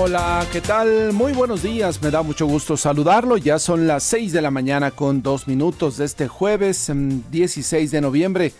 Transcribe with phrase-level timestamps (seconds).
[0.00, 1.12] Hola, ¿qué tal?
[1.12, 3.36] Muy buenos días, me da mucho gusto saludarlo.
[3.36, 6.88] Ya son las 6 de la mañana con dos minutos de este jueves
[7.32, 8.52] 16 mm, de noviembre.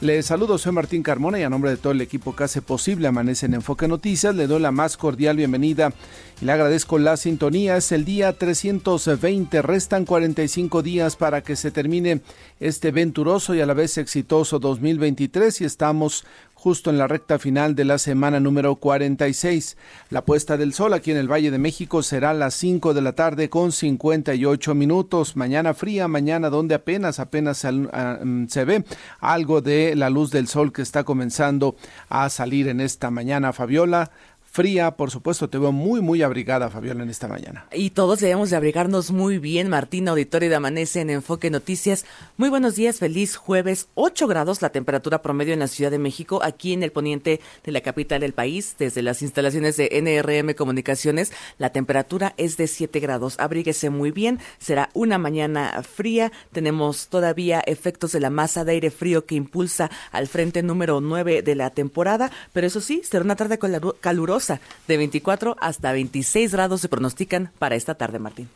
[0.00, 3.08] Le saludo, soy Martín Carmona y a nombre de todo el equipo que hace posible
[3.08, 5.92] Amanece en Enfoque Noticias, le doy la más cordial bienvenida
[6.40, 7.76] y le agradezco la sintonía.
[7.76, 12.20] Es el día 320, restan 45 días para que se termine
[12.60, 16.24] este venturoso y a la vez exitoso 2023 y estamos
[16.64, 19.76] justo en la recta final de la semana número 46.
[20.08, 23.02] La puesta del sol aquí en el Valle de México será a las 5 de
[23.02, 25.36] la tarde con 58 minutos.
[25.36, 28.82] Mañana fría, mañana donde apenas, apenas ah, mm, se ve
[29.20, 31.76] algo de la luz del sol que está comenzando
[32.08, 33.52] a salir en esta mañana.
[33.52, 34.10] Fabiola,
[34.54, 37.66] fría, por supuesto, te veo muy, muy abrigada, Fabiola, en esta mañana.
[37.72, 42.06] Y todos debemos de abrigarnos muy bien, Martín, auditorio de Amanece en Enfoque Noticias.
[42.36, 46.38] Muy buenos días, feliz jueves, 8 grados la temperatura promedio en la Ciudad de México,
[46.44, 51.32] aquí en el poniente de la capital del país, desde las instalaciones de NRM Comunicaciones,
[51.58, 53.34] la temperatura es de 7 grados.
[53.40, 58.92] Abríguese muy bien, será una mañana fría, tenemos todavía efectos de la masa de aire
[58.92, 63.34] frío que impulsa al frente número 9 de la temporada, pero eso sí, será una
[63.34, 63.58] tarde
[64.00, 64.43] calurosa
[64.88, 68.48] de 24 hasta 26 grados se pronostican para esta tarde, Martín.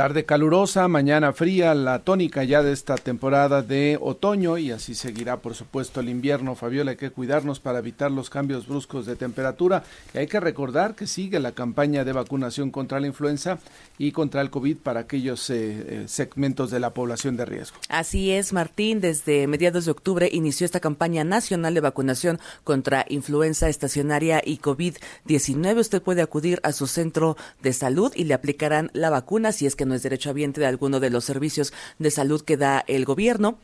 [0.00, 5.36] Tarde calurosa, mañana fría, la tónica ya de esta temporada de otoño y así seguirá
[5.40, 6.54] por supuesto el invierno.
[6.54, 9.82] Fabiola, hay que cuidarnos para evitar los cambios bruscos de temperatura
[10.14, 13.58] y hay que recordar que sigue la campaña de vacunación contra la influenza
[13.98, 17.76] y contra el COVID para aquellos eh, eh, segmentos de la población de riesgo.
[17.90, 19.02] Así es, Martín.
[19.02, 25.78] Desde mediados de octubre inició esta campaña nacional de vacunación contra influenza estacionaria y COVID-19.
[25.78, 29.76] Usted puede acudir a su centro de salud y le aplicarán la vacuna si es
[29.76, 33.58] que es derechohabiente de alguno de los servicios de salud que da el gobierno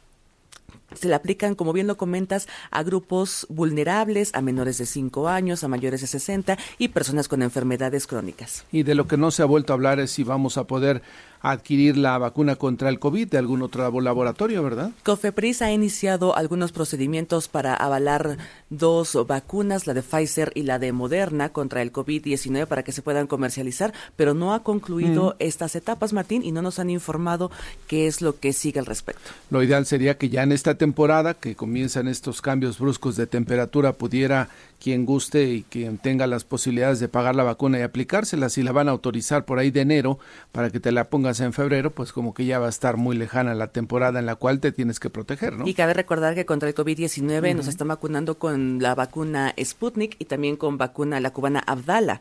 [0.94, 5.64] se le aplican, como bien lo comentas, a grupos vulnerables, a menores de 5 años,
[5.64, 8.64] a mayores de 60 y personas con enfermedades crónicas.
[8.72, 11.02] Y de lo que no se ha vuelto a hablar es si vamos a poder
[11.40, 14.90] adquirir la vacuna contra el COVID de algún otro laboratorio, ¿verdad?
[15.04, 18.38] Cofepris ha iniciado algunos procedimientos para avalar
[18.70, 23.02] dos vacunas, la de Pfizer y la de Moderna contra el COVID-19 para que se
[23.02, 25.34] puedan comercializar, pero no ha concluido mm.
[25.38, 27.50] estas etapas, Martín, y no nos han informado
[27.86, 29.30] qué es lo que sigue al respecto.
[29.50, 33.92] Lo ideal sería que ya en esta temporada, que comienzan estos cambios bruscos de temperatura,
[33.92, 34.48] pudiera
[34.80, 38.72] quien guste y quien tenga las posibilidades de pagar la vacuna y aplicársela, si la
[38.72, 40.18] van a autorizar por ahí de enero
[40.52, 43.16] para que te la pongas en febrero, pues como que ya va a estar muy
[43.16, 45.66] lejana la temporada en la cual te tienes que proteger, ¿no?
[45.66, 50.26] Y cabe recordar que contra el COVID-19 nos están vacunando con la vacuna Sputnik y
[50.26, 52.20] también con vacuna la cubana Abdala,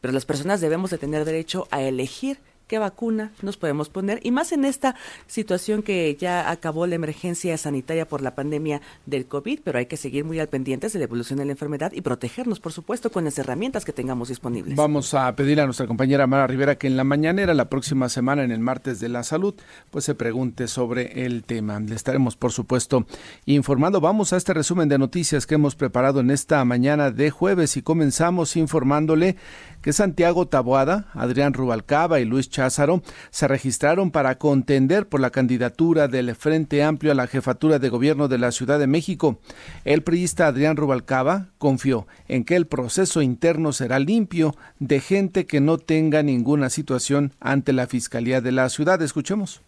[0.00, 4.30] pero las personas debemos de tener derecho a elegir qué vacuna nos podemos poner y
[4.30, 4.94] más en esta
[5.26, 9.96] situación que ya acabó la emergencia sanitaria por la pandemia del COVID, pero hay que
[9.96, 13.24] seguir muy al pendientes de la evolución de la enfermedad y protegernos, por supuesto, con
[13.24, 14.76] las herramientas que tengamos disponibles.
[14.76, 18.44] Vamos a pedir a nuestra compañera Mara Rivera que en la mañanera, la próxima semana,
[18.44, 19.54] en el martes de la salud,
[19.90, 21.80] pues se pregunte sobre el tema.
[21.80, 23.06] Le estaremos, por supuesto,
[23.46, 24.00] informando.
[24.00, 27.82] Vamos a este resumen de noticias que hemos preparado en esta mañana de jueves y
[27.82, 29.36] comenzamos informándole
[29.82, 36.08] que Santiago Taboada, Adrián Rubalcaba y Luis Cházaro se registraron para contender por la candidatura
[36.08, 39.40] del Frente Amplio a la jefatura de gobierno de la Ciudad de México.
[39.84, 45.60] El priista Adrián Rubalcaba confió en que el proceso interno será limpio de gente que
[45.60, 49.02] no tenga ninguna situación ante la Fiscalía de la ciudad.
[49.02, 49.62] Escuchemos.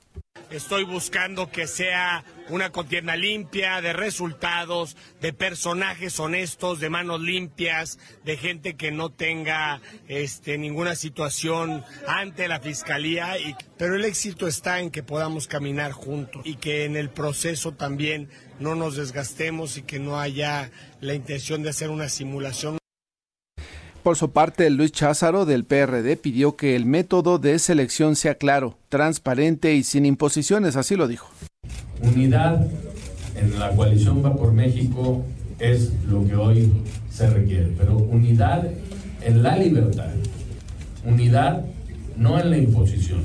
[0.54, 7.98] Estoy buscando que sea una contienda limpia, de resultados, de personajes honestos, de manos limpias,
[8.24, 13.36] de gente que no tenga este, ninguna situación ante la fiscalía.
[13.36, 17.72] Y, pero el éxito está en que podamos caminar juntos y que en el proceso
[17.72, 18.30] también
[18.60, 20.70] no nos desgastemos y que no haya
[21.00, 22.78] la intención de hacer una simulación.
[24.04, 28.76] Por su parte, Luis Cházaro del PRD pidió que el método de selección sea claro,
[28.90, 31.30] transparente y sin imposiciones, así lo dijo.
[32.02, 32.68] Unidad
[33.34, 35.24] en la coalición Va por México
[35.58, 36.70] es lo que hoy
[37.10, 38.68] se requiere, pero unidad
[39.22, 40.10] en la libertad,
[41.06, 41.64] unidad
[42.18, 43.22] no en la imposición.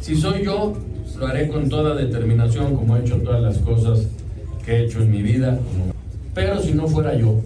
[0.00, 0.74] Si soy yo,
[1.18, 4.06] lo haré con toda determinación, como he hecho todas las cosas
[4.64, 5.58] que he hecho en mi vida.
[6.34, 7.40] Pero si no fuera yo,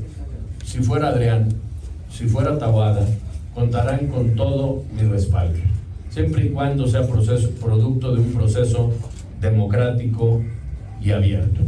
[0.67, 1.49] si fuera Adrián,
[2.13, 3.07] si fuera Tabada,
[3.55, 5.59] contarán con todo mi respaldo,
[6.11, 8.93] siempre y cuando sea producto de un proceso
[9.41, 10.43] democrático
[11.01, 11.61] y abierto.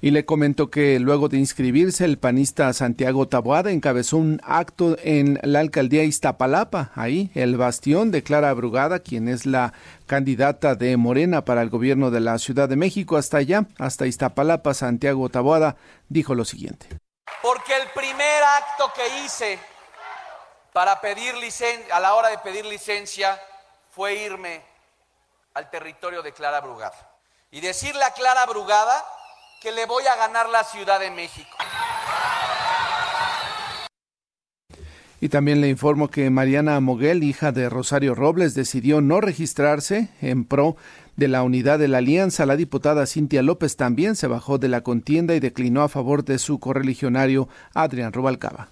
[0.00, 5.38] Y le comentó que luego de inscribirse, el panista Santiago Taboada encabezó un acto en
[5.42, 9.72] la alcaldía Iztapalapa, ahí el bastión de Clara Brugada, quien es la
[10.06, 13.16] candidata de Morena para el gobierno de la Ciudad de México.
[13.16, 15.76] Hasta allá, hasta Iztapalapa, Santiago Taboada
[16.08, 16.86] dijo lo siguiente.
[17.42, 19.58] Porque el primer acto que hice
[20.72, 23.40] para pedir licencia, a la hora de pedir licencia,
[23.90, 24.62] fue irme
[25.54, 27.16] al territorio de Clara Brugada
[27.50, 29.04] y decirle a Clara Brugada
[29.62, 31.56] que le voy a ganar la Ciudad de México.
[35.18, 40.44] Y también le informo que Mariana Moguel, hija de Rosario Robles, decidió no registrarse en
[40.44, 40.76] pro
[41.16, 42.46] de la unidad de la alianza.
[42.46, 46.38] La diputada Cintia López también se bajó de la contienda y declinó a favor de
[46.38, 48.68] su correligionario Adrián Rubalcaba.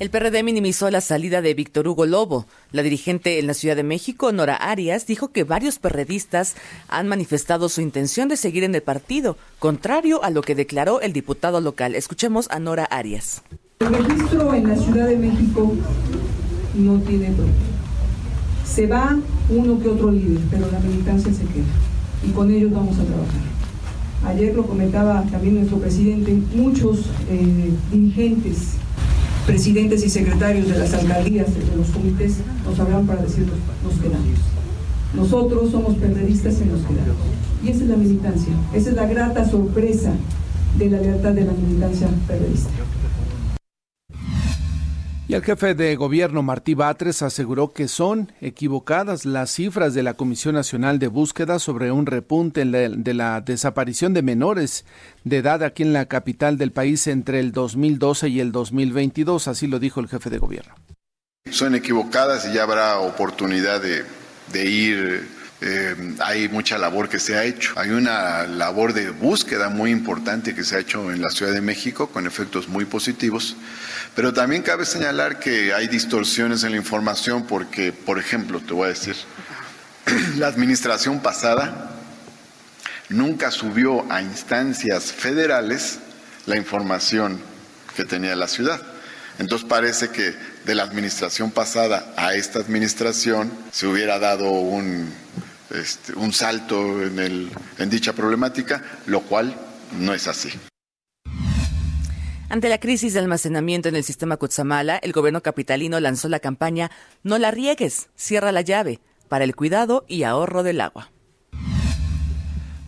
[0.00, 2.46] El PRD minimizó la salida de Víctor Hugo Lobo.
[2.72, 6.56] La dirigente en la Ciudad de México, Nora Arias, dijo que varios perredistas
[6.88, 11.12] han manifestado su intención de seguir en el partido, contrario a lo que declaró el
[11.12, 11.94] diputado local.
[11.94, 13.42] Escuchemos a Nora Arias.
[13.78, 15.72] El registro en la Ciudad de México
[16.74, 17.83] no tiene problema.
[18.64, 19.16] Se va
[19.50, 21.64] uno que otro líder, pero la militancia se queda.
[22.26, 23.54] Y con ellos vamos a trabajar.
[24.26, 28.78] Ayer lo comentaba también nuestro presidente, muchos eh, dirigentes
[29.46, 34.38] presidentes y secretarios de las alcaldías, de los comités, nos hablan para decirnos, nos quedamos.
[35.14, 37.16] Nosotros somos periodistas y nos quedamos.
[37.62, 40.12] Y esa es la militancia, esa es la grata sorpresa
[40.78, 42.70] de la lealtad de la militancia periodista.
[45.26, 50.14] Y el jefe de gobierno Martí Batres aseguró que son equivocadas las cifras de la
[50.14, 54.84] Comisión Nacional de Búsqueda sobre un repunte de la desaparición de menores
[55.24, 59.66] de edad aquí en la capital del país entre el 2012 y el 2022, así
[59.66, 60.74] lo dijo el jefe de gobierno.
[61.50, 65.26] Son equivocadas y ya habrá oportunidad de, ir
[65.66, 67.72] eh, hay mucha labor que se ha hecho.
[67.76, 71.62] Hay una labor de búsqueda muy importante que se ha hecho en la Ciudad de
[71.62, 73.56] México con efectos muy positivos,
[74.14, 78.84] pero también cabe señalar que hay distorsiones en la información porque, por ejemplo, te voy
[78.84, 79.16] a decir,
[80.36, 81.92] la administración pasada
[83.08, 85.98] nunca subió a instancias federales
[86.44, 87.40] la información
[87.96, 88.82] que tenía la ciudad.
[89.38, 90.34] Entonces parece que
[90.66, 95.12] de la administración pasada a esta administración se hubiera dado un,
[95.70, 99.54] este, un salto en, el, en dicha problemática, lo cual
[99.98, 100.50] no es así.
[102.48, 106.90] Ante la crisis de almacenamiento en el sistema Cutzamala, el gobierno capitalino lanzó la campaña
[107.22, 111.10] No la riegues, cierra la llave, para el cuidado y ahorro del agua.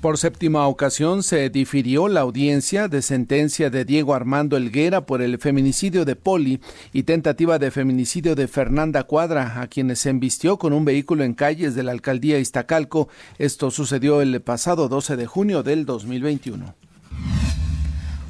[0.07, 5.37] Por séptima ocasión se difirió la audiencia de sentencia de Diego Armando Elguera por el
[5.39, 6.61] feminicidio de Poli
[6.93, 11.35] y tentativa de feminicidio de Fernanda Cuadra, a quienes se embistió con un vehículo en
[11.35, 13.09] calles de la alcaldía Iztacalco.
[13.39, 16.77] Esto sucedió el pasado 12 de junio del 2021.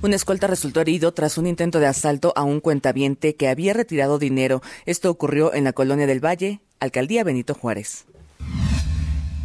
[0.01, 4.19] Un escolta resultó herido tras un intento de asalto a un cuentaviente que había retirado
[4.19, 4.63] dinero.
[4.87, 8.07] Esto ocurrió en la colonia del Valle, alcaldía Benito Juárez.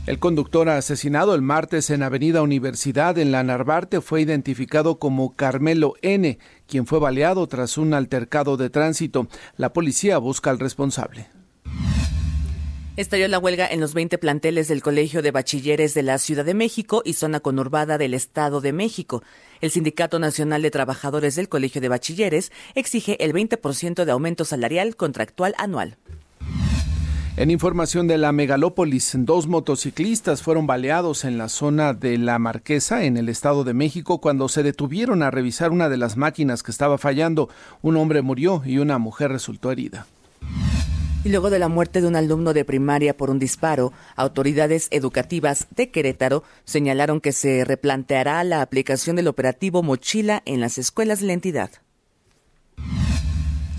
[0.08, 5.94] El conductor asesinado el martes en Avenida Universidad en la Narvarte fue identificado como Carmelo
[6.02, 9.28] N., quien fue baleado tras un altercado de tránsito.
[9.58, 11.28] La policía busca al responsable.
[12.98, 16.56] Estalló la huelga en los 20 planteles del Colegio de Bachilleres de la Ciudad de
[16.56, 19.24] México y zona conurbada del Estado de México.
[19.62, 24.96] El Sindicato Nacional de Trabajadores del Colegio de Bachilleres exige el 20% de aumento salarial
[24.96, 25.98] contractual anual.
[27.38, 33.06] En información de la megalópolis, dos motociclistas fueron baleados en la zona de La Marquesa,
[33.06, 36.72] en el Estado de México, cuando se detuvieron a revisar una de las máquinas que
[36.72, 37.48] estaba fallando.
[37.82, 40.08] Un hombre murió y una mujer resultó herida.
[41.24, 45.68] Y luego de la muerte de un alumno de primaria por un disparo, autoridades educativas
[45.70, 51.28] de Querétaro señalaron que se replanteará la aplicación del operativo Mochila en las escuelas de
[51.28, 51.72] la entidad.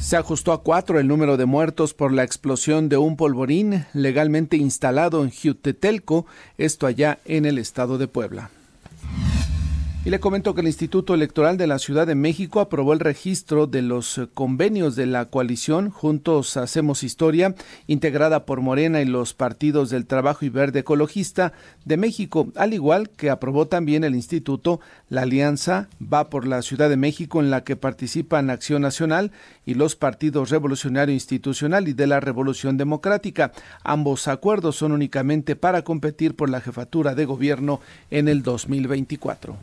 [0.03, 4.57] Se ajustó a cuatro el número de muertos por la explosión de un polvorín legalmente
[4.57, 6.27] instalado en Jutetelco,
[6.59, 8.51] esto allá en el estado de Puebla.
[10.05, 13.69] Y le comento que el Instituto Electoral de la Ciudad de México aprobó el registro
[13.69, 17.55] de los convenios de la coalición Juntos Hacemos Historia,
[17.87, 21.53] integrada por Morena y los partidos del Trabajo y Verde Ecologista
[21.85, 26.89] de México, al igual que aprobó también el Instituto la alianza Va por la Ciudad
[26.89, 29.31] de México en la que participan Acción Nacional
[29.65, 33.53] y los partidos Revolucionario Institucional y de la Revolución Democrática.
[33.85, 37.79] Ambos acuerdos son únicamente para competir por la jefatura de gobierno
[38.11, 39.57] en el 2024.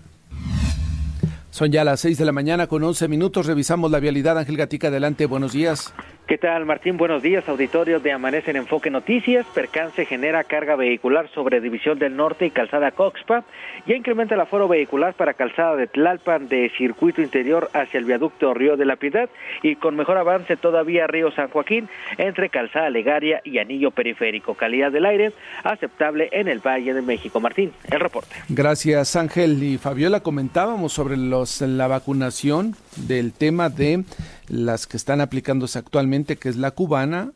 [1.51, 3.45] Son ya las 6 de la mañana con 11 minutos.
[3.45, 4.37] Revisamos la vialidad.
[4.37, 5.25] Ángel Gatica, adelante.
[5.25, 5.93] Buenos días.
[6.29, 6.95] ¿Qué tal, Martín?
[6.95, 9.47] Buenos días, auditorio de Amanece en Enfoque Noticias.
[9.47, 13.43] Percance genera carga vehicular sobre División del Norte y Calzada Coxpa.
[13.87, 18.53] Ya incrementa el aforo vehicular para Calzada de Tlalpan de circuito interior hacia el viaducto
[18.53, 19.27] Río de la Piedad
[19.63, 24.53] y con mejor avance todavía Río San Joaquín entre Calzada Legaria y Anillo Periférico.
[24.53, 25.33] Calidad del aire
[25.63, 27.39] aceptable en el Valle de México.
[27.39, 28.35] Martín, el reporte.
[28.49, 29.63] Gracias, Ángel.
[29.63, 34.03] Y Fabiola, comentábamos sobre los, la vacunación del tema de
[34.47, 37.33] las que están aplicándose actualmente, que es la cubana,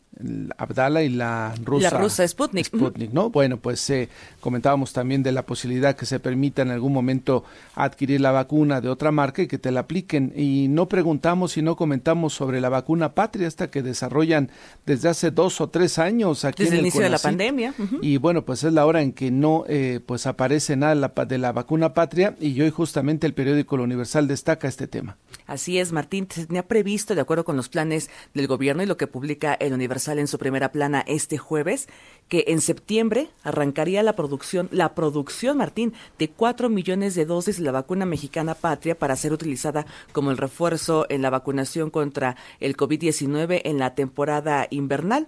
[0.58, 1.92] Abdala y la rusa.
[1.92, 2.68] La rusa Sputnik.
[2.68, 3.30] Sputnik, ¿no?
[3.32, 7.44] Bueno, pues eh, comentábamos también de la posibilidad que se permita en algún momento
[7.76, 10.32] adquirir la vacuna de otra marca y que te la apliquen.
[10.36, 14.52] Y no preguntamos y no comentamos sobre la vacuna patria, esta que desarrollan
[14.86, 17.74] desde hace dos o tres años aquí desde en el, inicio de la pandemia.
[18.02, 21.52] Y bueno, pues es la hora en que no eh, pues aparece nada de la
[21.52, 25.18] vacuna patria y hoy justamente el periódico La Universal destaca este tema.
[25.46, 26.28] Así es, Martín.
[26.30, 29.74] Se tenía previsto, de acuerdo con los planes del gobierno y lo que publica el
[29.74, 31.88] Universal en su primera plana este jueves,
[32.28, 37.64] que en septiembre arrancaría la producción, la producción, Martín, de cuatro millones de dosis de
[37.64, 42.76] la vacuna mexicana patria para ser utilizada como el refuerzo en la vacunación contra el
[42.76, 45.28] COVID-19 en la temporada invernal.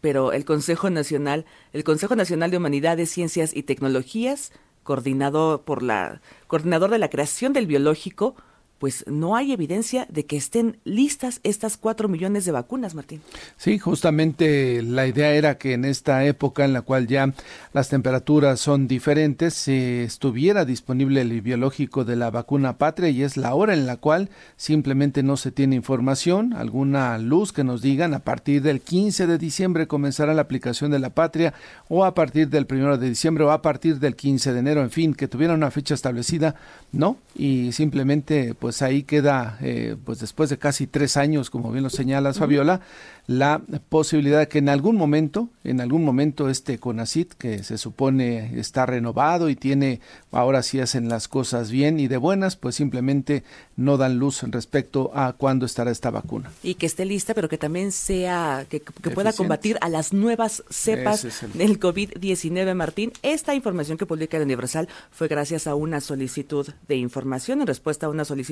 [0.00, 6.20] Pero el Consejo Nacional, el Consejo Nacional de Humanidades, Ciencias y Tecnologías, coordinado por la
[6.46, 8.36] coordinador de la creación del biológico,
[8.84, 13.22] pues no hay evidencia de que estén listas estas cuatro millones de vacunas, Martín.
[13.56, 17.32] Sí, justamente la idea era que en esta época en la cual ya
[17.72, 23.38] las temperaturas son diferentes, se estuviera disponible el biológico de la vacuna patria y es
[23.38, 28.12] la hora en la cual simplemente no se tiene información, alguna luz que nos digan
[28.12, 31.54] a partir del 15 de diciembre comenzará la aplicación de la patria
[31.88, 34.90] o a partir del 1 de diciembre o a partir del 15 de enero, en
[34.90, 36.56] fin, que tuviera una fecha establecida,
[36.92, 41.84] no, y simplemente pues ahí queda, eh, pues después de casi tres años, como bien
[41.84, 42.80] lo señalas, Fabiola,
[43.26, 48.58] la posibilidad de que en algún momento, en algún momento este CONACIT, que se supone
[48.58, 50.00] está renovado y tiene,
[50.30, 53.42] ahora sí hacen las cosas bien y de buenas, pues simplemente
[53.76, 56.50] no dan luz respecto a cuándo estará esta vacuna.
[56.62, 58.80] Y que esté lista, pero que también sea, que,
[59.14, 63.12] pueda combatir a las nuevas cepas del COVID-19, Martín.
[63.22, 68.06] Esta información que publica el Universal fue gracias a una solicitud de información, en respuesta
[68.06, 68.44] a una solicitud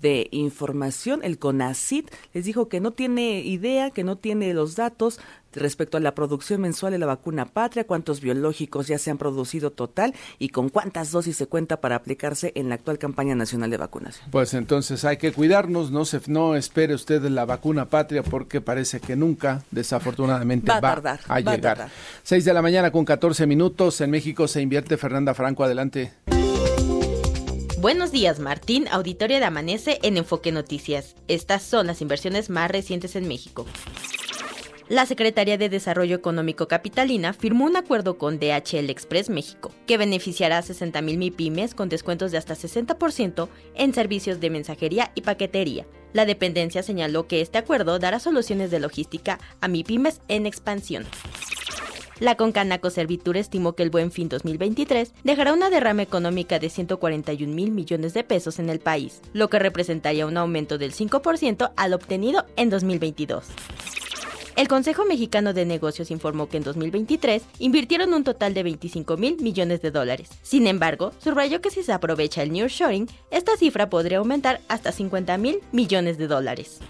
[0.00, 5.20] de información, el CONACIT les dijo que no tiene idea, que no tiene los datos
[5.56, 9.72] respecto a la producción mensual de la vacuna patria, cuántos biológicos ya se han producido
[9.72, 13.76] total y con cuántas dosis se cuenta para aplicarse en la actual campaña nacional de
[13.76, 14.30] vacunación.
[14.30, 19.00] Pues entonces hay que cuidarnos, no se no espere usted la vacuna patria porque parece
[19.00, 21.88] que nunca, desafortunadamente, va, a, tardar, a llegar.
[22.22, 26.12] Seis de la mañana con 14 minutos en México se invierte Fernanda Franco, adelante.
[27.78, 31.14] Buenos días, Martín, auditorio de Amanece en Enfoque Noticias.
[31.28, 33.66] Estas son las inversiones más recientes en México.
[34.88, 40.56] La Secretaría de Desarrollo Económico Capitalina firmó un acuerdo con DHL Express México, que beneficiará
[40.56, 45.86] a 60.000 MIPIMES con descuentos de hasta 60% en servicios de mensajería y paquetería.
[46.14, 51.04] La dependencia señaló que este acuerdo dará soluciones de logística a MIPIMES en expansión.
[52.18, 57.54] La Concanaco Servitur estimó que el Buen Fin 2023 dejará una derrama económica de 141
[57.54, 61.92] mil millones de pesos en el país, lo que representaría un aumento del 5% al
[61.92, 63.44] obtenido en 2022.
[64.56, 69.36] El Consejo Mexicano de Negocios informó que en 2023 invirtieron un total de 25 mil
[69.42, 70.30] millones de dólares.
[70.40, 75.36] Sin embargo, subrayó que si se aprovecha el nearshoring, esta cifra podría aumentar hasta 50
[75.36, 76.80] mil millones de dólares.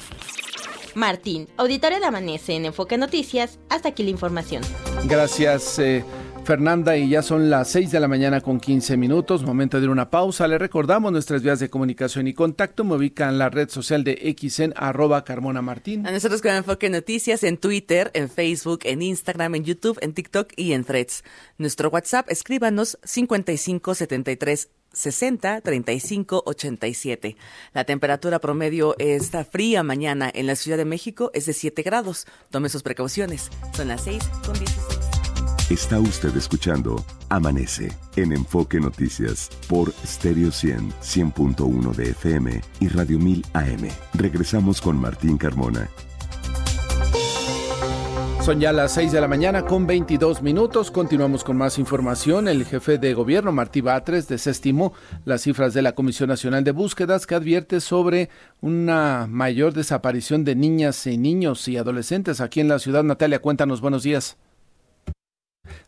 [0.97, 3.59] Martín, auditorio de Amanece en Enfoque Noticias.
[3.69, 4.63] Hasta aquí la información.
[5.05, 5.79] Gracias.
[5.79, 6.03] Eh,
[6.47, 10.09] Fernanda, y ya son las 6 de la mañana con 15 minutos, momento de una
[10.09, 10.49] pausa.
[10.49, 12.83] Le recordamos nuestras vías de comunicación y contacto.
[12.83, 16.07] Me ubican en la red social de XN, arroba Carmona Martín.
[16.07, 20.53] A nosotros con Enfoque Noticias en Twitter, en Facebook, en Instagram, en YouTube, en TikTok
[20.57, 21.25] y en Threads.
[21.59, 27.37] Nuestro WhatsApp, escríbanos 5573 60 35 87.
[27.75, 32.27] La temperatura promedio está fría mañana en la Ciudad de México es de 7 grados.
[32.51, 33.51] Tome sus precauciones.
[33.75, 34.99] Son las 6 con 16.
[35.69, 43.19] Está usted escuchando Amanece en Enfoque Noticias por Stereo 100, 100.1 de FM y Radio
[43.19, 43.89] 1000 AM.
[44.15, 45.91] Regresamos con Martín Carmona
[48.47, 50.93] son ya las 6 de la mañana con 22 minutos.
[50.93, 52.47] Continuamos con más información.
[52.47, 54.93] El jefe de gobierno, Martí Batres, desestimó
[55.25, 60.55] las cifras de la Comisión Nacional de Búsquedas que advierte sobre una mayor desaparición de
[60.55, 63.03] niñas y niños y adolescentes aquí en la ciudad.
[63.03, 64.37] Natalia, cuéntanos, buenos días.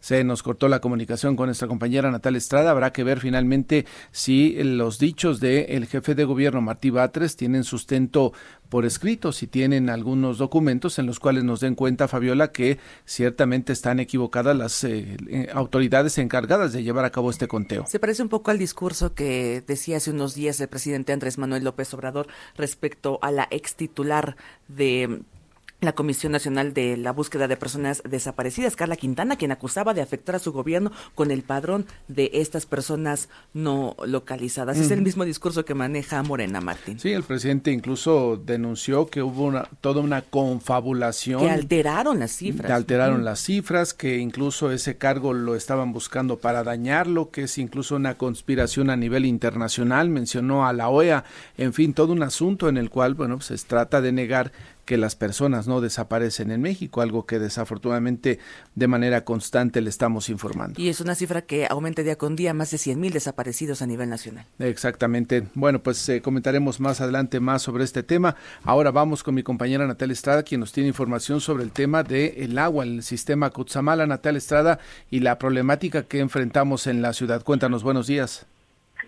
[0.00, 2.70] Se nos cortó la comunicación con nuestra compañera Natal Estrada.
[2.70, 8.32] Habrá que ver finalmente si los dichos del jefe de gobierno Martí Batres tienen sustento
[8.68, 13.72] por escrito, si tienen algunos documentos en los cuales nos den cuenta, Fabiola, que ciertamente
[13.72, 17.86] están equivocadas las eh, eh, autoridades encargadas de llevar a cabo este conteo.
[17.86, 21.64] Se parece un poco al discurso que decía hace unos días el presidente Andrés Manuel
[21.64, 24.36] López Obrador respecto a la ex titular
[24.68, 25.22] de
[25.80, 30.34] la Comisión Nacional de la Búsqueda de Personas Desaparecidas, Carla Quintana, quien acusaba de afectar
[30.34, 34.76] a su gobierno con el padrón de estas personas no localizadas.
[34.78, 36.98] Es el mismo discurso que maneja Morena Martín.
[36.98, 41.40] Sí, el presidente incluso denunció que hubo una, toda una confabulación.
[41.40, 42.66] Que alteraron las cifras.
[42.66, 47.56] Que alteraron las cifras, que incluso ese cargo lo estaban buscando para dañarlo, que es
[47.56, 50.08] incluso una conspiración a nivel internacional.
[50.10, 51.24] Mencionó a la OEA,
[51.56, 54.50] en fin, todo un asunto en el cual, bueno, pues, se trata de negar
[54.88, 58.38] que las personas no desaparecen en México, algo que desafortunadamente
[58.74, 60.80] de manera constante le estamos informando.
[60.80, 63.86] Y es una cifra que aumenta día con día, más de 100 mil desaparecidos a
[63.86, 64.46] nivel nacional.
[64.58, 65.46] Exactamente.
[65.52, 68.36] Bueno, pues eh, comentaremos más adelante más sobre este tema.
[68.62, 72.56] Ahora vamos con mi compañera Natalia Estrada, quien nos tiene información sobre el tema del
[72.56, 74.06] agua en el sistema Cutzamala.
[74.06, 74.78] Natalia Estrada,
[75.10, 77.44] y la problemática que enfrentamos en la ciudad.
[77.44, 78.46] Cuéntanos, buenos días.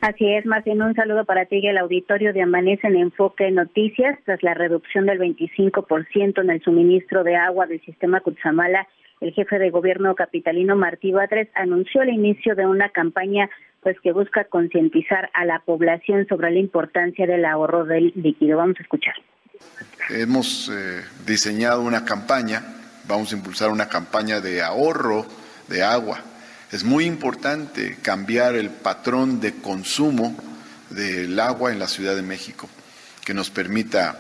[0.00, 4.18] Así es, Martín, un saludo para ti y el auditorio de Amanece en Enfoque Noticias.
[4.24, 8.88] Tras la reducción del 25% en el suministro de agua del sistema Cutzamala,
[9.20, 13.50] el jefe de gobierno capitalino Martí Batres anunció el inicio de una campaña
[13.82, 18.56] pues que busca concientizar a la población sobre la importancia del ahorro del líquido.
[18.56, 19.14] Vamos a escuchar.
[20.08, 22.62] Hemos eh, diseñado una campaña,
[23.06, 25.26] vamos a impulsar una campaña de ahorro
[25.68, 26.20] de agua
[26.72, 30.36] es muy importante cambiar el patrón de consumo
[30.90, 32.68] del agua en la Ciudad de México,
[33.24, 34.18] que nos permita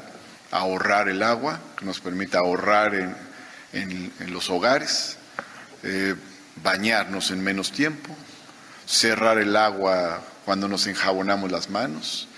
[0.50, 2.94] ahorrar el agua, que nos permita ahorrar
[3.72, 5.16] en, los hogares,
[5.84, 6.14] eh,
[6.62, 8.16] bañarnos en menos tiempo,
[8.84, 12.28] cerrar el agua cuando nos enjabonamos las manos,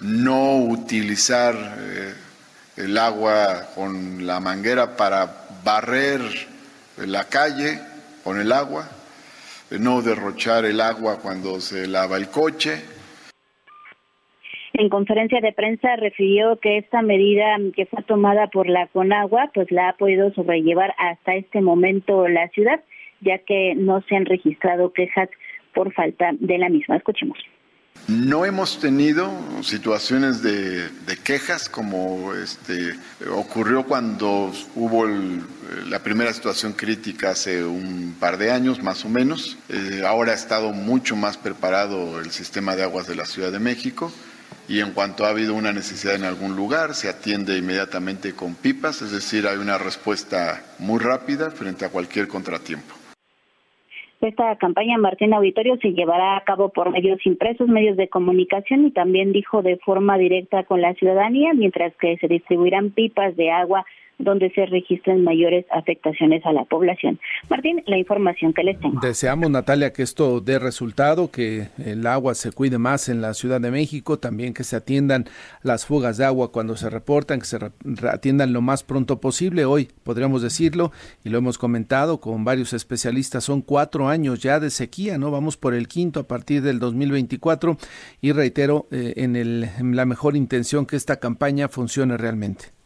[0.00, 2.14] no utilizar eh,
[2.76, 6.20] el agua con la manguera para barrer
[6.98, 7.80] la calle
[8.22, 8.88] con el agua,
[9.78, 12.82] no derrochar el agua cuando se lava el coche.
[14.74, 19.70] En conferencia de prensa refirió que esta medida que fue tomada por la Conagua, pues
[19.70, 22.82] la ha podido sobrellevar hasta este momento la ciudad,
[23.20, 25.28] ya que no se han registrado quejas
[25.74, 26.96] por falta de la misma.
[26.96, 27.38] Escuchemos.
[28.08, 29.30] No hemos tenido
[29.62, 30.90] situaciones de,
[31.22, 32.96] quejas como este,
[33.30, 35.06] ocurrió cuando hubo
[35.86, 39.56] la primera situación crítica hace un par de años, más o menos.
[39.68, 43.60] Eh, ahora ha estado mucho más preparado el sistema de aguas de la Ciudad de
[43.60, 44.12] México
[44.68, 49.02] y en cuanto ha habido una necesidad en algún lugar, se atiende inmediatamente con pipas,
[49.02, 53.01] es decir, hay una respuesta muy rápida frente a cualquier contratiempo.
[54.22, 58.92] Esta campaña Martín Auditorio se llevará a cabo por medios impresos, medios de comunicación y
[58.92, 63.84] también dijo de forma directa con la ciudadanía, mientras que se distribuirán pipas de agua
[64.22, 67.18] donde se registren mayores afectaciones a la población.
[67.50, 69.00] Martín, la información que les tengo.
[69.00, 73.60] Deseamos, Natalia, que esto dé resultado, que el agua se cuide más en la Ciudad
[73.60, 75.24] de México, también que se atiendan
[75.62, 77.58] las fugas de agua cuando se reportan, que se
[78.08, 79.64] atiendan lo más pronto posible.
[79.64, 80.92] Hoy podríamos decirlo,
[81.24, 85.30] y lo hemos comentado con varios especialistas, son cuatro años ya de sequía, ¿no?
[85.30, 87.76] Vamos por el quinto a partir del 2024
[88.20, 92.81] y reitero eh, en, el, en la mejor intención que esta campaña funcione realmente.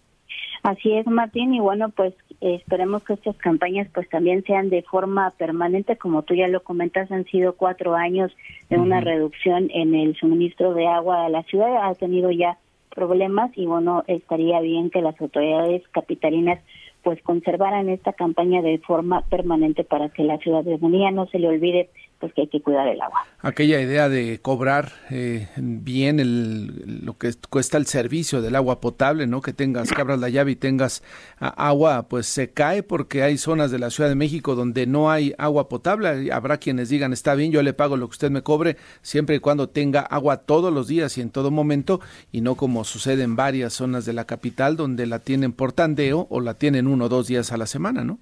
[0.66, 5.30] Así es, Martín, y bueno, pues esperemos que estas campañas pues también sean de forma
[5.38, 8.32] permanente, como tú ya lo comentas, han sido cuatro años
[8.68, 12.58] de una reducción en el suministro de agua a la ciudad, ha tenido ya
[12.92, 16.58] problemas y bueno, estaría bien que las autoridades capitalinas
[17.04, 21.90] pues conservaran esta campaña de forma permanente para que la ciudadanía no se le olvide
[22.18, 23.26] pues que hay que cuidar el agua.
[23.40, 29.26] Aquella idea de cobrar eh, bien el, lo que cuesta el servicio del agua potable,
[29.26, 29.42] ¿no?
[29.42, 31.02] Que tengas, que abras la llave y tengas
[31.38, 35.34] agua, pues se cae porque hay zonas de la Ciudad de México donde no hay
[35.36, 36.32] agua potable.
[36.32, 39.40] Habrá quienes digan, está bien, yo le pago lo que usted me cobre, siempre y
[39.40, 42.00] cuando tenga agua todos los días y en todo momento,
[42.32, 46.26] y no como sucede en varias zonas de la capital donde la tienen por tandeo
[46.30, 48.18] o la tienen uno o dos días a la semana, ¿no?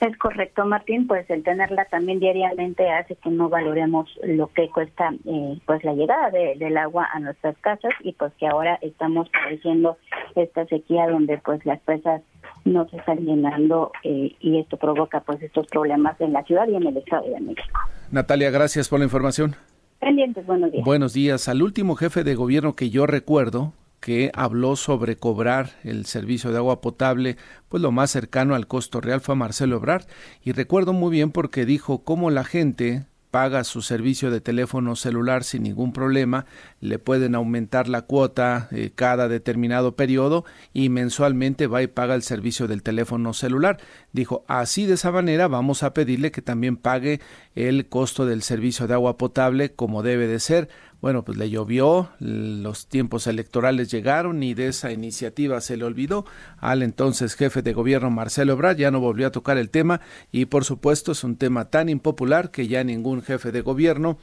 [0.00, 5.10] Es correcto, Martín, pues el tenerla también diariamente hace que no valoremos lo que cuesta
[5.26, 9.98] eh, pues la llegada del agua a nuestras casas y pues que ahora estamos padeciendo
[10.36, 12.22] esta sequía donde pues las presas
[12.64, 16.76] no se están llenando eh, y esto provoca pues estos problemas en la ciudad y
[16.76, 17.80] en el estado de México.
[18.10, 19.54] Natalia, gracias por la información.
[19.98, 20.84] Pendientes, buenos días.
[20.84, 21.46] Buenos días.
[21.46, 26.56] Al último jefe de gobierno que yo recuerdo, que habló sobre cobrar el servicio de
[26.56, 27.36] agua potable,
[27.68, 30.06] pues lo más cercano al costo real fue Marcelo Ebrard.
[30.42, 35.44] Y recuerdo muy bien porque dijo cómo la gente paga su servicio de teléfono celular
[35.44, 36.46] sin ningún problema,
[36.80, 42.22] le pueden aumentar la cuota eh, cada determinado periodo y mensualmente va y paga el
[42.22, 43.78] servicio del teléfono celular.
[44.12, 47.20] Dijo, así de esa manera vamos a pedirle que también pague
[47.54, 50.68] el costo del servicio de agua potable como debe de ser.
[51.00, 56.26] Bueno, pues le llovió, los tiempos electorales llegaron y de esa iniciativa se le olvidó
[56.58, 60.44] al entonces jefe de gobierno Marcelo Ebrard, ya no volvió a tocar el tema y
[60.44, 64.18] por supuesto es un tema tan impopular que ya ningún jefe de gobierno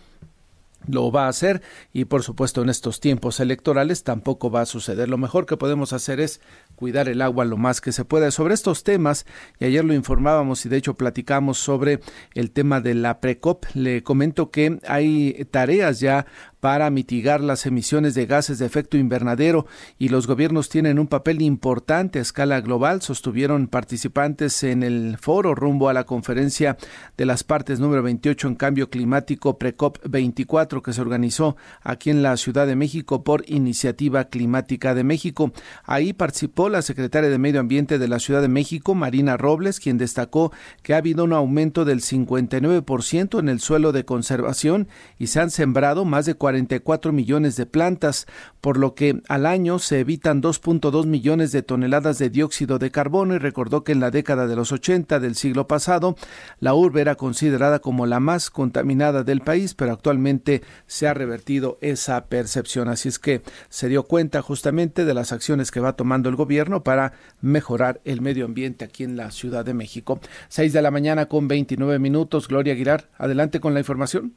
[0.88, 1.62] lo va a hacer
[1.94, 5.10] y por supuesto en estos tiempos electorales tampoco va a suceder.
[5.10, 6.42] Lo mejor que podemos hacer es
[6.78, 8.30] cuidar el agua lo más que se pueda.
[8.30, 9.26] Sobre estos temas,
[9.60, 12.00] y ayer lo informábamos y de hecho platicamos sobre
[12.36, 16.28] el tema de la PRECOP, le comento que hay tareas ya
[16.60, 21.42] para mitigar las emisiones de gases de efecto invernadero y los gobiernos tienen un papel
[21.42, 26.78] importante a escala global, sostuvieron participantes en el foro rumbo a la conferencia
[27.16, 32.24] de las partes número 28 en cambio climático PRECOP 24 que se organizó aquí en
[32.24, 35.52] la Ciudad de México por Iniciativa Climática de México.
[35.84, 39.98] Ahí participó la secretaria de Medio Ambiente de la Ciudad de México, Marina Robles, quien
[39.98, 40.52] destacó
[40.84, 45.50] que ha habido un aumento del 59% en el suelo de conservación y se han
[45.50, 48.28] sembrado más de 44 millones de plantas,
[48.62, 53.36] por lo que al año se evitan 2.2 millones de toneladas de dióxido de carbono
[53.36, 56.16] y recordó que en la década de los 80 del siglo pasado
[56.60, 61.78] la urbe era considerada como la más contaminada del país, pero actualmente se ha revertido
[61.82, 62.90] esa percepción.
[62.90, 66.57] Así es que se dio cuenta justamente de las acciones que va tomando el gobierno
[66.84, 70.20] para mejorar el medio ambiente aquí en la Ciudad de México.
[70.50, 72.48] 6 de la mañana con 29 minutos.
[72.48, 74.34] Gloria Aguilar, adelante con la información.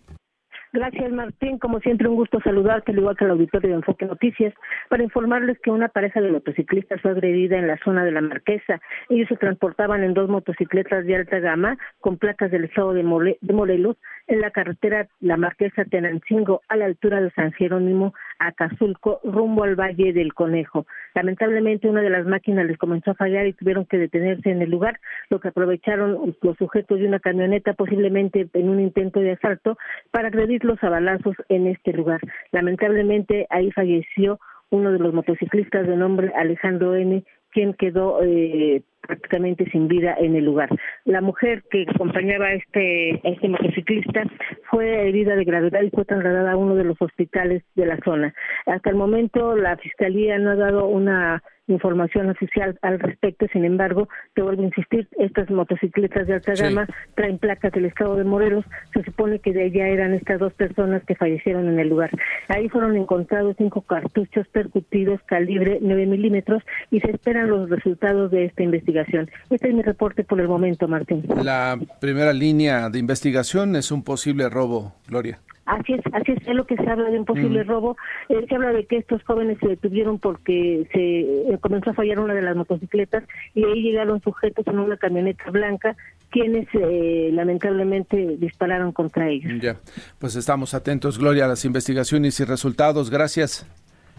[0.73, 1.59] Gracias, Martín.
[1.59, 4.55] Como siempre, un gusto saludarte, al igual que al auditorio de Enfoque Noticias,
[4.89, 8.81] para informarles que una pareja de motociclistas fue agredida en la zona de la Marquesa.
[9.09, 13.97] Ellos se transportaban en dos motocicletas de alta gama con placas del estado de, Morelos
[14.29, 19.77] en la carretera La Marquesa Tenancingo, a la altura de San Jerónimo, Acazulco, rumbo al
[19.77, 20.87] Valle del Conejo.
[21.15, 24.71] Lamentablemente, una de las máquinas les comenzó a fallar y tuvieron que detenerse en el
[24.71, 24.99] lugar,
[25.29, 29.77] lo que aprovecharon los sujetos de una camioneta, posiblemente en un intento de asalto,
[30.11, 32.21] para agredir los abalazos en este lugar.
[32.51, 37.23] Lamentablemente ahí falleció uno de los motociclistas de nombre Alejandro N.,
[37.53, 40.69] quien quedó eh, prácticamente sin vida en el lugar.
[41.05, 44.25] La mujer que acompañaba a este, a este motociclista
[44.71, 48.35] fue herida de gravedad y fue trasladada a uno de los hospitales de la zona.
[48.67, 53.47] Hasta el momento la Fiscalía no ha dado una información oficial al respecto.
[53.53, 58.17] Sin embargo, te vuelvo a insistir, estas motocicletas de alta gama traen placas del estado
[58.17, 58.65] de Morelos.
[58.93, 62.11] Se supone que de allá eran estas dos personas que fallecieron en el lugar.
[62.49, 68.47] Ahí fueron encontrados cinco cartuchos percutidos calibre 9 milímetros y se esperan los resultados de
[68.47, 69.31] esta investigación.
[69.51, 71.25] Este es mi reporte por el momento, Martín.
[71.43, 75.41] La primera línea de investigación es un posible robo, Gloria.
[75.71, 77.97] Así es, así es, lo que se habla de un posible robo.
[78.29, 82.19] Eh, se habla de que estos jóvenes se detuvieron porque se eh, comenzó a fallar
[82.19, 83.23] una de las motocicletas
[83.55, 85.97] y ahí llegaron sujetos en una camioneta blanca
[86.31, 89.53] quienes eh, lamentablemente dispararon contra ellos.
[89.61, 89.77] Ya,
[90.19, 93.09] pues estamos atentos, Gloria, a las investigaciones y resultados.
[93.09, 93.65] Gracias.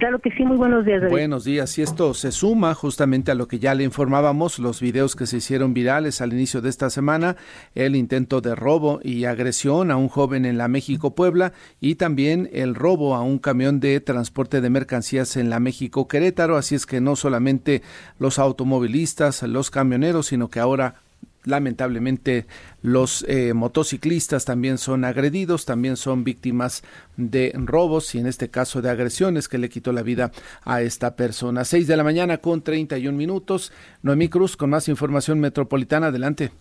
[0.02, 1.08] Claro que sí, muy buenos días.
[1.12, 1.78] Buenos días.
[1.78, 5.38] Y esto se suma justamente a lo que ya le informábamos, los videos que se
[5.38, 7.36] hicieron virales al inicio de esta semana,
[7.76, 12.50] el intento de robo y agresión a un joven en la México Puebla y también
[12.52, 16.58] el robo a un camión de transporte de mercancías en la México Querétaro.
[16.58, 17.84] Así es que no solamente
[18.18, 20.96] los automovilistas, los camioneros, sino que ahora
[21.44, 22.46] lamentablemente
[22.82, 26.84] los eh, motociclistas también son agredidos, también son víctimas
[27.18, 30.32] de robos y en este caso de agresiones que le quitó la vida
[30.64, 31.66] a esta persona.
[31.66, 33.72] Seis de la mañana con 31 minutos.
[34.02, 36.08] Noemí Cruz con más información metropolitana.
[36.08, 36.52] Adelante.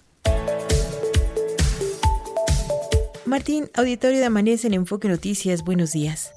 [3.27, 5.63] Martín, auditorio de Amanece en Enfoque Noticias.
[5.63, 6.33] Buenos días.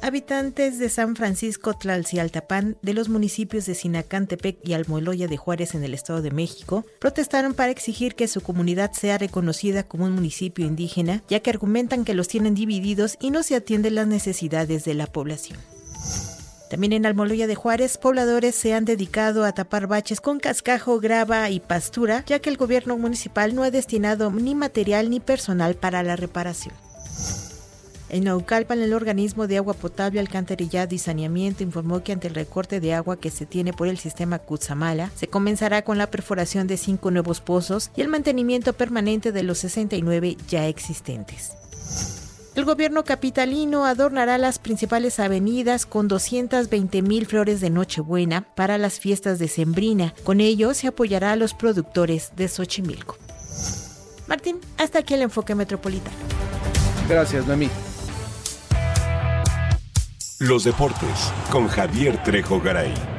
[0.00, 5.82] Habitantes de San Francisco Tlalcialtapán, de los municipios de Sinacantepec y Almoloya de Juárez en
[5.82, 10.64] el Estado de México, protestaron para exigir que su comunidad sea reconocida como un municipio
[10.64, 14.94] indígena, ya que argumentan que los tienen divididos y no se atienden las necesidades de
[14.94, 15.58] la población.
[16.70, 21.50] También en Almoloya de Juárez, pobladores se han dedicado a tapar baches con cascajo, grava
[21.50, 26.02] y pastura, ya que el gobierno municipal no ha destinado ni material ni personal para
[26.02, 26.74] la reparación.
[28.10, 32.80] En Naucalpan, el organismo de agua potable, alcantarillado y saneamiento informó que ante el recorte
[32.80, 36.78] de agua que se tiene por el sistema Cutzamala, se comenzará con la perforación de
[36.78, 41.52] cinco nuevos pozos y el mantenimiento permanente de los 69 ya existentes.
[42.54, 48.98] El gobierno capitalino adornará las principales avenidas con 220 mil flores de Nochebuena para las
[48.98, 50.14] fiestas de Sembrina.
[50.24, 53.16] Con ello se apoyará a los productores de Xochimilco.
[54.26, 56.16] Martín, hasta aquí el enfoque metropolitano.
[57.08, 57.70] Gracias, Noemí.
[60.40, 63.17] Los deportes con Javier Trejo Garay.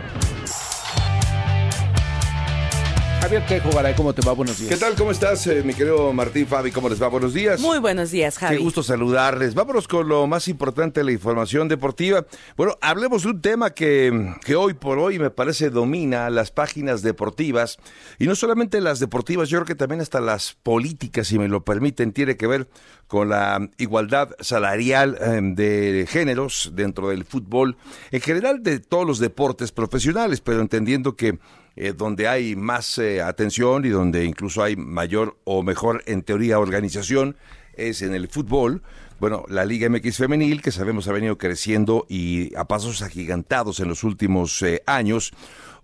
[3.30, 4.34] Javier Trejo Garay, ¿cómo te va?
[4.34, 4.74] Buenos días.
[4.74, 4.96] ¿Qué tal?
[4.96, 6.72] ¿Cómo estás, eh, mi querido Martín Fabi?
[6.72, 7.10] ¿Cómo les va?
[7.10, 7.62] Buenos días.
[7.62, 8.58] Muy buenos días, Javi.
[8.58, 9.54] Qué gusto saludarles.
[9.54, 12.26] Vámonos con lo más importante de la información deportiva.
[12.58, 17.04] Bueno, hablemos de un tema que, que hoy por hoy me parece domina las páginas
[17.04, 17.78] deportivas.
[18.18, 21.64] Y no solamente las deportivas, yo creo que también hasta las políticas, si me lo
[21.64, 22.68] permiten, tiene que ver
[23.06, 27.78] con la igualdad salarial eh, de géneros dentro del fútbol,
[28.10, 31.38] en general de todos los deportes profesionales, pero entendiendo que
[31.82, 36.60] eh, donde hay más eh, atención y donde incluso hay mayor o mejor, en teoría,
[36.60, 37.38] organización,
[37.74, 38.84] es en el fútbol.
[39.22, 43.88] Bueno, la Liga MX Femenil, que sabemos ha venido creciendo y a pasos agigantados en
[43.88, 45.32] los últimos años,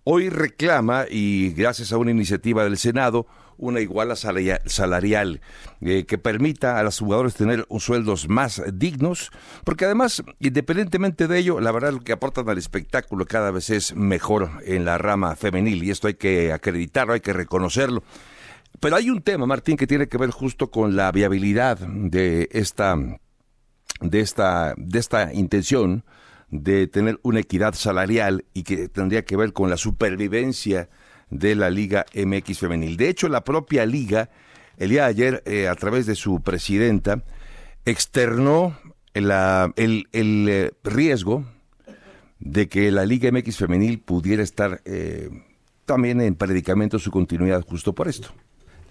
[0.04, 3.26] hoy reclama, y gracias a una iniciativa del Senado,
[3.58, 5.42] una iguala salarial
[5.82, 9.32] eh, que permita a los jugadores tener sueldos más dignos,
[9.64, 13.96] porque además, independientemente de ello, la verdad lo que aportan al espectáculo cada vez es
[13.96, 18.04] mejor en la rama femenil y esto hay que acreditarlo, hay que reconocerlo.
[18.80, 22.98] Pero hay un tema, Martín, que tiene que ver justo con la viabilidad de esta,
[24.02, 26.04] de esta, de esta intención
[26.50, 30.90] de tener una equidad salarial y que tendría que ver con la supervivencia
[31.30, 32.98] de la Liga MX Femenil.
[32.98, 34.30] De hecho, la propia liga,
[34.78, 37.24] el día de ayer, eh, a través de su presidenta,
[37.86, 38.78] externó
[39.14, 39.32] el,
[40.12, 41.46] el eh, riesgo
[42.40, 45.30] de que la Liga MX Femenil pudiera estar eh,
[45.86, 48.30] también en predicamento su continuidad justo por esto.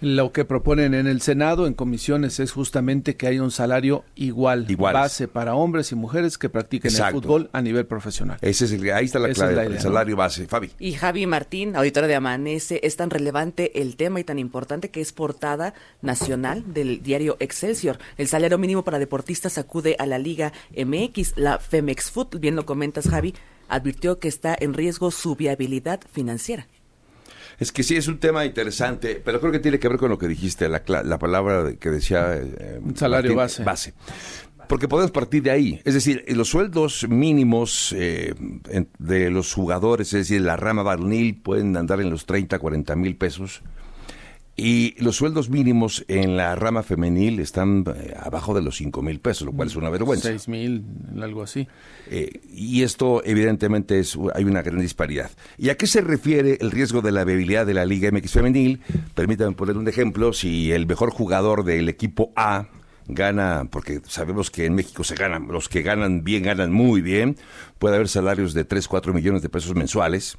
[0.01, 4.67] Lo que proponen en el Senado, en comisiones, es justamente que haya un salario igual,
[4.77, 8.39] base para hombres y mujeres que practiquen el fútbol a nivel profesional.
[8.41, 10.47] Ese es el, ahí está la clave, el salario base.
[10.47, 10.71] Fabi.
[10.79, 15.01] Y Javi Martín, auditora de Amanece, es tan relevante el tema y tan importante que
[15.01, 17.99] es portada nacional del diario Excelsior.
[18.19, 22.67] El salario mínimo para deportistas acude a la Liga MX, la Femex Foot, bien lo
[22.67, 23.35] comentas Javi,
[23.69, 26.67] advirtió que está en riesgo su viabilidad financiera.
[27.59, 30.19] Es que sí, es un tema interesante, pero creo que tiene que ver con lo
[30.19, 32.37] que dijiste, la, la palabra que decía...
[32.37, 33.65] Eh, salario base.
[33.65, 33.95] Base.
[34.69, 35.81] Porque podemos partir de ahí.
[35.85, 38.35] Es decir, los sueldos mínimos eh,
[38.99, 43.17] de los jugadores, es decir, la rama varonil, pueden andar en los 30, 40 mil
[43.17, 43.63] pesos.
[44.57, 49.19] Y los sueldos mínimos en la rama femenil están eh, abajo de los 5 mil
[49.19, 50.29] pesos, lo cual es una vergüenza.
[50.29, 50.85] 6 mil,
[51.21, 51.67] algo así.
[52.09, 55.31] Eh, y esto evidentemente es hay una gran disparidad.
[55.59, 58.81] ¿Y a qué se refiere el riesgo de la viabilidad de la Liga MX femenil?
[59.15, 60.33] Permítanme poner un ejemplo.
[60.33, 62.69] Si el mejor jugador del equipo A
[63.09, 67.37] gana, porque sabemos que en México se ganan, los que ganan bien ganan muy bien,
[67.79, 70.39] puede haber salarios de 3, 4 millones de pesos mensuales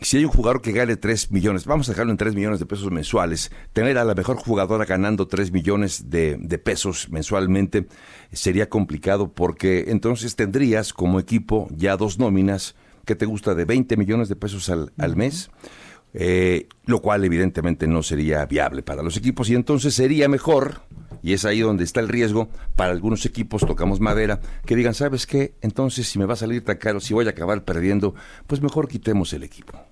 [0.00, 2.66] si hay un jugador que gane 3 millones, vamos a dejarlo en 3 millones de
[2.66, 7.86] pesos mensuales, tener a la mejor jugadora ganando 3 millones de, pesos mensualmente
[8.32, 12.74] sería complicado porque entonces tendrías como equipo ya dos nóminas
[13.06, 15.50] que te gusta de 20 millones de pesos al, al mes.
[16.18, 20.80] Eh, lo cual evidentemente no sería viable para los equipos y entonces sería mejor,
[21.22, 25.26] y es ahí donde está el riesgo, para algunos equipos, tocamos madera, que digan, ¿sabes
[25.26, 25.56] qué?
[25.60, 28.14] Entonces si me va a salir tan caro, si voy a acabar perdiendo,
[28.46, 29.85] pues mejor quitemos el equipo.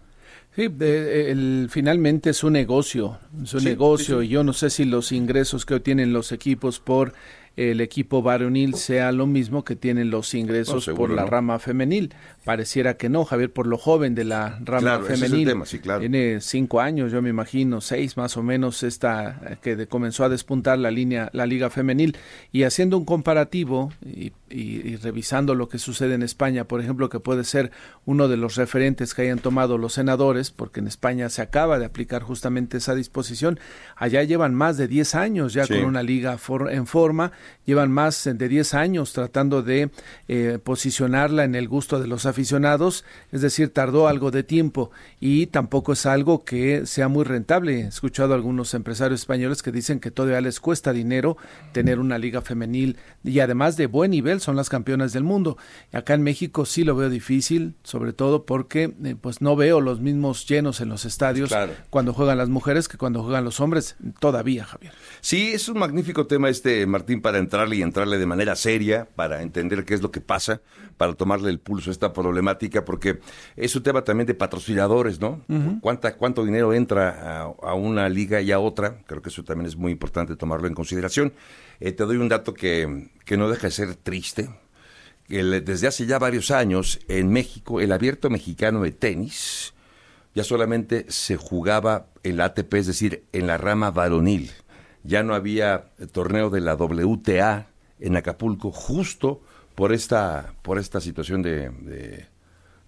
[0.56, 5.10] Sí, el, finalmente es un negocio, es un negocio y yo no sé si los
[5.10, 7.12] ingresos que obtienen los equipos por
[7.56, 12.12] el equipo varonil sea lo mismo que tienen los ingresos por la rama femenil.
[12.44, 15.54] Pareciera que no, Javier, por lo joven de la rama femenil.
[16.00, 20.78] Tiene cinco años, yo me imagino, seis más o menos, esta que comenzó a despuntar
[20.78, 22.16] la línea, la liga femenil.
[22.50, 27.20] Y haciendo un comparativo y, y, revisando lo que sucede en España, por ejemplo, que
[27.20, 27.70] puede ser
[28.04, 31.86] uno de los referentes que hayan tomado los senadores, porque en España se acaba de
[31.86, 33.60] aplicar justamente esa disposición.
[33.96, 36.36] Allá llevan más de diez años ya con una liga
[36.70, 37.32] en forma
[37.64, 39.90] llevan más de 10 años tratando de
[40.28, 45.46] eh, posicionarla en el gusto de los aficionados, es decir, tardó algo de tiempo y
[45.46, 47.80] tampoco es algo que sea muy rentable.
[47.80, 51.36] He escuchado a algunos empresarios españoles que dicen que todavía les cuesta dinero
[51.72, 55.56] tener una liga femenil y además de buen nivel son las campeonas del mundo.
[55.92, 60.00] Acá en México sí lo veo difícil, sobre todo porque eh, pues no veo los
[60.00, 61.54] mismos llenos en los estadios
[61.90, 64.92] cuando juegan las mujeres que cuando juegan los hombres todavía, Javier.
[65.20, 69.08] Sí, es un magnífico tema este, Martín, para para entrarle y entrarle de manera seria,
[69.16, 70.60] para entender qué es lo que pasa,
[70.96, 73.18] para tomarle el pulso a esta problemática, porque
[73.56, 75.42] es un tema también de patrocinadores, ¿no?
[75.80, 79.02] ¿Cuánta, ¿Cuánto dinero entra a, una liga y a otra?
[79.08, 81.32] Creo que eso también es muy importante tomarlo en consideración.
[81.80, 84.48] Eh, te doy un dato que, que no deja de ser triste.
[85.26, 89.74] desde hace ya varios años en México, el abierto mexicano de tenis
[90.36, 94.52] ya solamente se jugaba en la ATP, es decir, en la rama varonil
[95.04, 97.66] ya no había torneo de la WTA
[98.00, 99.40] en Acapulco justo
[99.74, 102.26] por esta por esta situación de,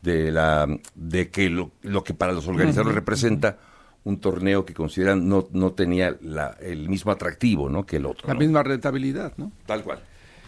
[0.02, 1.70] de, la de que lo,
[2.02, 3.58] que para los organizadores representa
[4.04, 8.26] un torneo que consideran no no tenía la, el mismo atractivo no que el otro
[8.26, 10.00] la misma rentabilidad no tal cual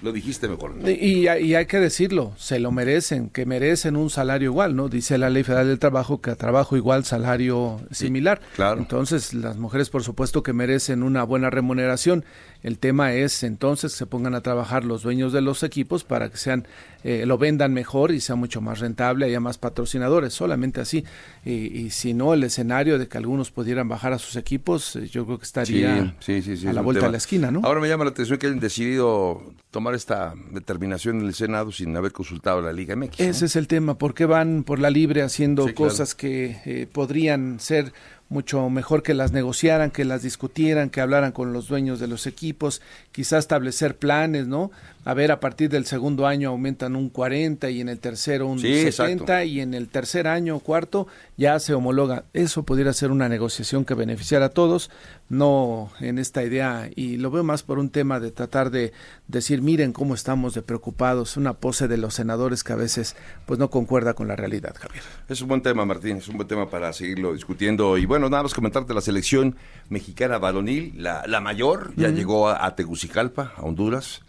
[0.03, 0.75] lo dijiste mejor.
[0.89, 4.89] Y, hay que decirlo, se lo merecen, que merecen un salario igual, ¿no?
[4.89, 8.41] Dice la Ley Federal del Trabajo que a trabajo igual, salario similar.
[8.55, 8.81] claro.
[8.81, 12.25] Entonces, las mujeres, por supuesto, que merecen una buena remuneración.
[12.63, 16.29] El tema es entonces que se pongan a trabajar los dueños de los equipos para
[16.29, 16.67] que sean
[17.05, 21.05] eh, lo vendan mejor y sea mucho más rentable, haya más patrocinadores, solamente así.
[21.45, 25.25] Y, si no, el escenario de que algunos pudieran bajar a sus equipos, eh, yo
[25.25, 27.61] creo que estaría a la vuelta de la esquina, ¿no?
[27.63, 31.97] Ahora me llama la atención que hayan decidido tomar esta determinación en el Senado sin
[31.97, 33.21] haber consultado a la Liga MX.
[33.21, 37.61] Ese es el tema, ¿por qué van por la libre haciendo cosas que eh, podrían
[37.61, 37.93] ser
[38.29, 42.27] mucho mejor que las negociaran, que las discutieran, que hablaran con los dueños de los
[42.27, 44.71] equipos, quizás establecer planes, ¿no?
[45.05, 48.59] A ver, a partir del segundo año aumentan un 40 y en el tercero un
[48.59, 51.07] 70 y en el tercer año o cuarto
[51.37, 52.25] ya se homologa.
[52.35, 54.91] Eso pudiera ser una negociación que beneficiara a todos,
[55.29, 58.93] no en esta idea, y lo veo más por un tema de tratar de
[59.29, 63.59] decir, miren cómo estamos de preocupados, una pose de los senadores que a veces pues
[63.59, 65.03] no concuerda con la realidad, Javier.
[65.29, 67.97] Es un buen tema, Martín, es un buen tema para seguirlo discutiendo.
[67.99, 69.57] Y bueno, nada más comentarte la selección
[69.89, 74.23] mexicana varonil, la, la mayor, ya llegó a, a Tegucigalpa, a Honduras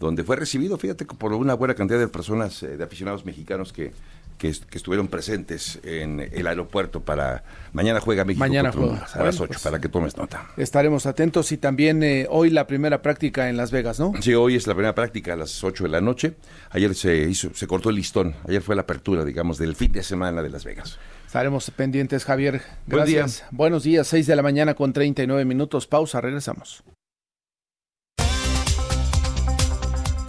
[0.00, 3.92] donde fue recibido, fíjate, por una buena cantidad de personas, eh, de aficionados mexicanos que,
[4.38, 7.44] que, estuvieron presentes en el aeropuerto para...
[7.72, 10.48] Mañana juega México mañana a las 8, pues, para que tomes nota.
[10.56, 14.12] Estaremos atentos y también eh, hoy la primera práctica en Las Vegas, ¿no?
[14.20, 16.34] Sí, hoy es la primera práctica a las 8 de la noche.
[16.70, 18.34] Ayer se hizo, se cortó el listón.
[18.46, 20.98] Ayer fue la apertura, digamos, del fin de semana de Las Vegas.
[21.26, 22.62] Estaremos pendientes, Javier.
[22.86, 23.44] Gracias.
[23.50, 25.86] Buenos días, 6 de la mañana con 39 minutos.
[25.86, 26.84] Pausa, regresamos.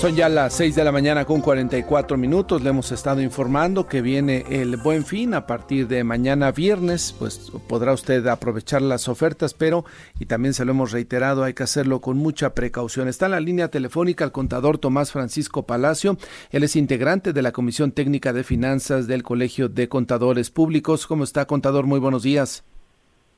[0.00, 2.62] Son ya las 6 de la mañana con 44 minutos.
[2.62, 7.14] Le hemos estado informando que viene el buen fin a partir de mañana viernes.
[7.18, 9.86] Pues podrá usted aprovechar las ofertas, pero,
[10.20, 13.08] y también se lo hemos reiterado, hay que hacerlo con mucha precaución.
[13.08, 16.18] Está en la línea telefónica el contador Tomás Francisco Palacio.
[16.50, 21.06] Él es integrante de la Comisión Técnica de Finanzas del Colegio de Contadores Públicos.
[21.06, 21.86] ¿Cómo está, contador?
[21.86, 22.64] Muy buenos días.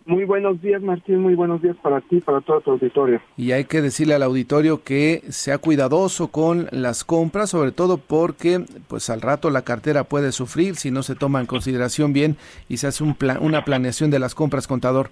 [0.09, 1.19] Muy buenos días, Martín.
[1.19, 3.21] Muy buenos días para ti, para todo tu auditorio.
[3.37, 8.65] Y hay que decirle al auditorio que sea cuidadoso con las compras, sobre todo porque,
[8.89, 12.39] pues, al rato la cartera puede sufrir si no se toma en consideración bien
[12.71, 15.11] y se hace un plan, una planeación de las compras, contador.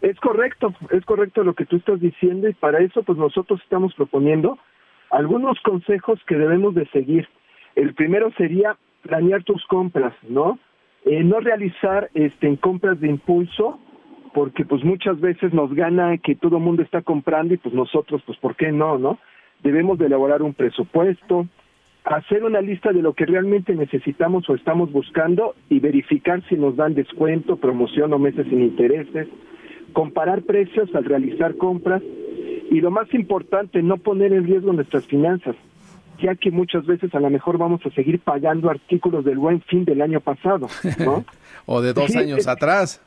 [0.00, 3.92] Es correcto, es correcto lo que tú estás diciendo y para eso, pues, nosotros estamos
[3.92, 4.58] proponiendo
[5.10, 7.28] algunos consejos que debemos de seguir.
[7.76, 10.58] El primero sería planear tus compras, ¿no?
[11.04, 13.78] Eh, no realizar este, en compras de impulso
[14.32, 18.22] porque pues muchas veces nos gana que todo el mundo está comprando y pues nosotros
[18.24, 19.18] pues por qué no, ¿no?
[19.62, 21.46] Debemos de elaborar un presupuesto,
[22.04, 26.76] hacer una lista de lo que realmente necesitamos o estamos buscando y verificar si nos
[26.76, 29.28] dan descuento, promoción o meses sin intereses,
[29.92, 32.02] comparar precios al realizar compras
[32.70, 35.56] y lo más importante, no poner en riesgo nuestras finanzas,
[36.22, 39.84] ya que muchas veces a lo mejor vamos a seguir pagando artículos del buen fin
[39.84, 40.68] del año pasado,
[41.04, 41.24] ¿no?
[41.66, 43.02] o de dos años atrás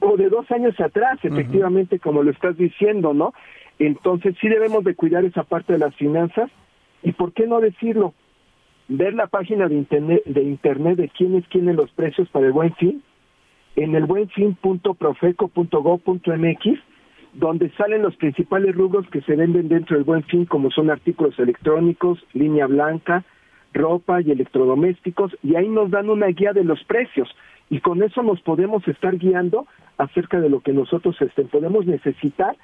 [0.00, 3.32] o de dos años atrás, efectivamente, como lo estás diciendo, ¿no?
[3.78, 6.50] Entonces sí debemos de cuidar esa parte de las finanzas
[7.02, 8.12] y por qué no decirlo,
[8.88, 12.74] ver la página de internet de internet de quiénes tienen los precios para el Buen
[12.74, 13.02] Fin
[13.76, 16.78] en el buenfin.profeco.gov.mx
[17.34, 21.38] donde salen los principales rubros que se venden dentro del Buen Fin como son artículos
[21.38, 23.24] electrónicos, línea blanca,
[23.74, 27.28] ropa y electrodomésticos y ahí nos dan una guía de los precios
[27.70, 29.66] y con eso nos podemos estar guiando
[29.98, 32.56] acerca de lo que nosotros este, podemos necesitar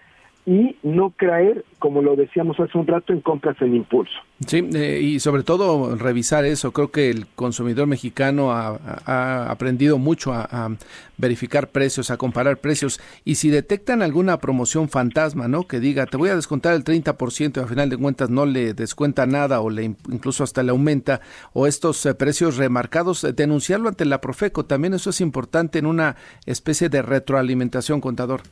[0.46, 4.12] y no caer, como lo decíamos hace un rato, en compras en impulso.
[4.46, 6.72] Sí, eh, y sobre todo revisar eso.
[6.72, 10.70] Creo que el consumidor mexicano ha, aprendido mucho a,
[11.16, 13.00] verificar precios, a comparar precios.
[13.24, 15.66] Y si detectan alguna promoción fantasma, ¿no?
[15.66, 18.74] Que diga, te voy a descontar el 30% y al final de cuentas no le
[18.74, 21.20] descuenta nada o le incluso hasta le aumenta,
[21.54, 24.66] o estos eh, precios remarcados, eh, denunciarlo ante la Profeco.
[24.66, 28.42] También eso es importante en una especie de retroalimentación, contador.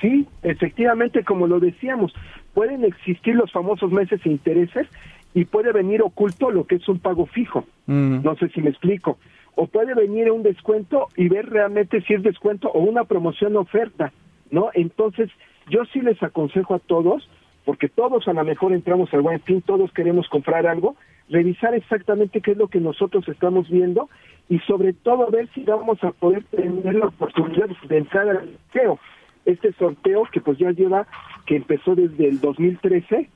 [0.00, 2.12] Sí, efectivamente, como lo decíamos,
[2.52, 4.88] pueden existir los famosos meses e intereses
[5.34, 7.64] y puede venir oculto lo que es un pago fijo.
[7.86, 8.22] Mm.
[8.22, 9.18] No sé si me explico.
[9.56, 14.12] O puede venir un descuento y ver realmente si es descuento o una promoción oferta,
[14.50, 14.70] ¿no?
[14.74, 15.30] Entonces,
[15.68, 17.28] yo sí les aconsejo a todos,
[17.64, 20.96] porque todos a lo mejor entramos al buen fin, todos queremos comprar algo,
[21.28, 24.08] revisar exactamente qué es lo que nosotros estamos viendo
[24.48, 28.98] y sobre todo ver si vamos a poder tener la oportunidad de entrar al museo
[29.44, 31.06] este sorteo que pues ya lleva,
[31.46, 33.28] que empezó desde el 2013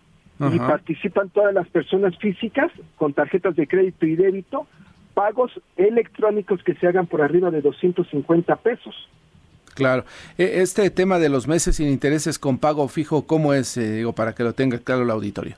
[0.53, 4.67] y participan todas las personas físicas con tarjetas de crédito y débito,
[5.15, 9.09] pagos electrónicos que se hagan por arriba de 250 pesos.
[9.75, 10.05] Claro.
[10.37, 14.13] E, este tema de los meses sin intereses con pago fijo, ¿cómo es, eh, digo,
[14.13, 15.57] para que lo tenga claro el auditorio?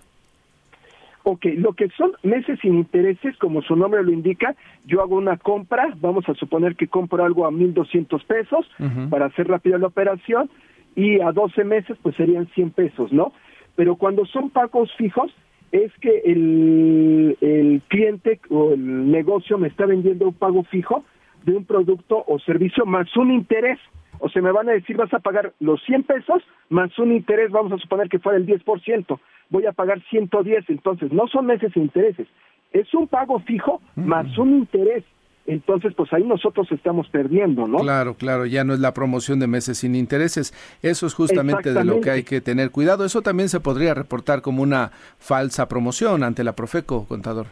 [1.32, 5.36] Ok, lo que son meses sin intereses, como su nombre lo indica, yo hago una
[5.36, 8.68] compra, vamos a suponer que compro algo a 1.200 pesos
[9.10, 10.50] para hacer rápida la operación
[10.96, 13.32] y a 12 meses pues serían 100 pesos, ¿no?
[13.76, 15.32] Pero cuando son pagos fijos
[15.70, 21.04] es que el, el cliente o el negocio me está vendiendo un pago fijo
[21.44, 23.78] de un producto o servicio más un interés
[24.20, 27.50] o se me van a decir vas a pagar los 100 pesos más un interés,
[27.50, 29.18] vamos a suponer que fuera el 10%,
[29.48, 32.28] voy a pagar 110, entonces no son meses e intereses,
[32.72, 35.04] es un pago fijo más un interés.
[35.46, 37.78] Entonces, pues ahí nosotros estamos perdiendo, ¿no?
[37.78, 40.52] Claro, claro, ya no es la promoción de meses sin intereses.
[40.80, 43.04] Eso es justamente de lo que hay que tener cuidado.
[43.04, 47.46] Eso también se podría reportar como una falsa promoción ante la Profeco, contador.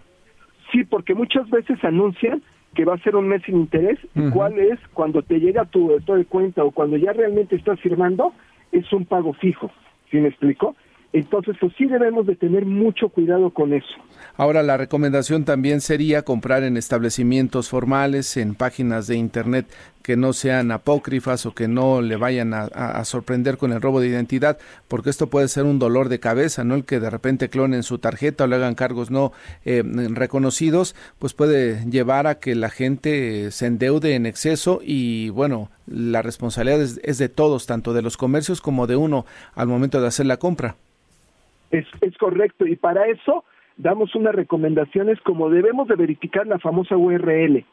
[0.71, 2.43] Sí, porque muchas veces anuncian
[2.75, 3.99] que va a ser un mes sin interés,
[4.33, 8.33] cuál es cuando te llega tu estado de cuenta o cuando ya realmente estás firmando,
[8.73, 9.71] es un pago fijo.
[10.11, 10.77] ¿Sí me explico?
[11.13, 13.89] Entonces, pues sí debemos de tener mucho cuidado con eso.
[14.37, 19.67] Ahora, la recomendación también sería comprar en establecimientos formales, en páginas de Internet
[20.03, 24.09] que no sean apócrifas o que no le vayan a, sorprender con el robo de
[24.09, 26.77] identidad, porque esto puede ser un dolor de cabeza, ¿no?
[26.77, 29.33] El que de repente clonen su tarjeta o le hagan cargos no
[29.67, 35.71] eh, reconocidos, pues puede llevar a que la gente se endeude en exceso y, bueno,
[35.87, 40.07] la responsabilidad es de todos, tanto de los comercios como de uno al momento de
[40.07, 40.77] hacer la compra.
[41.71, 43.45] Es, es correcto, y para eso
[43.77, 47.65] damos unas recomendaciones como debemos de verificar la famosa URL,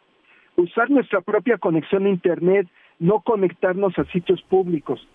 [0.58, 2.68] usar nuestra propia conexión a Internet,
[3.00, 5.06] no conectarnos a sitios públicos,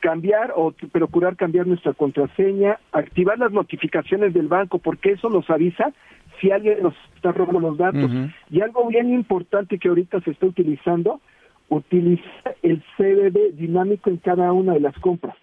[0.00, 5.92] cambiar o procurar cambiar nuestra contraseña, activar las notificaciones del banco, porque eso nos avisa
[6.40, 8.10] si alguien nos está robando los datos.
[8.50, 11.20] Y algo bien importante que ahorita se está utilizando,
[11.68, 15.36] utiliza el CBD dinámico en cada una de las compras.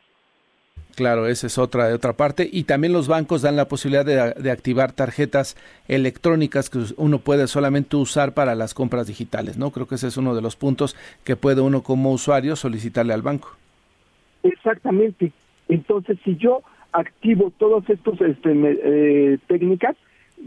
[0.96, 2.48] Claro, esa es otra, otra parte.
[2.50, 5.58] Y también los bancos dan la posibilidad de, activar tarjetas
[5.90, 9.72] electrónicas que uno puede solamente usar para las compras digitales, ¿no?
[9.72, 13.22] Creo que ese es uno de los puntos que puede uno como usuario solicitarle al
[13.22, 13.50] banco.
[14.44, 15.34] Exactamente.
[15.68, 16.62] Entonces, si yo
[16.94, 19.98] activo todas estas este, eh, técnicas,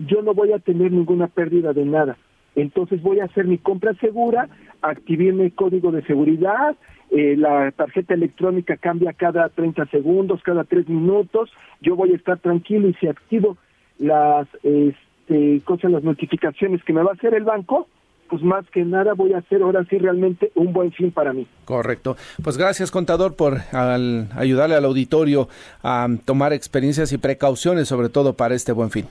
[0.07, 2.17] yo no voy a tener ninguna pérdida de nada.
[2.57, 4.49] Entonces voy a hacer mi compra segura,
[4.81, 6.75] activé mi código de seguridad,
[7.11, 11.51] eh, la tarjeta electrónica cambia cada 30 segundos, cada 3 minutos,
[11.81, 13.57] yo voy a estar tranquilo y si activo
[13.99, 17.89] las este, cosas, las notificaciones que me va a hacer el banco,
[18.29, 21.47] pues más que nada voy a hacer ahora sí realmente un buen fin para mí.
[21.65, 22.17] Correcto.
[22.43, 25.49] Pues gracias, contador, por ayudarle al auditorio
[25.83, 29.07] a tomar experiencias y precauciones, sobre todo para este buen fin.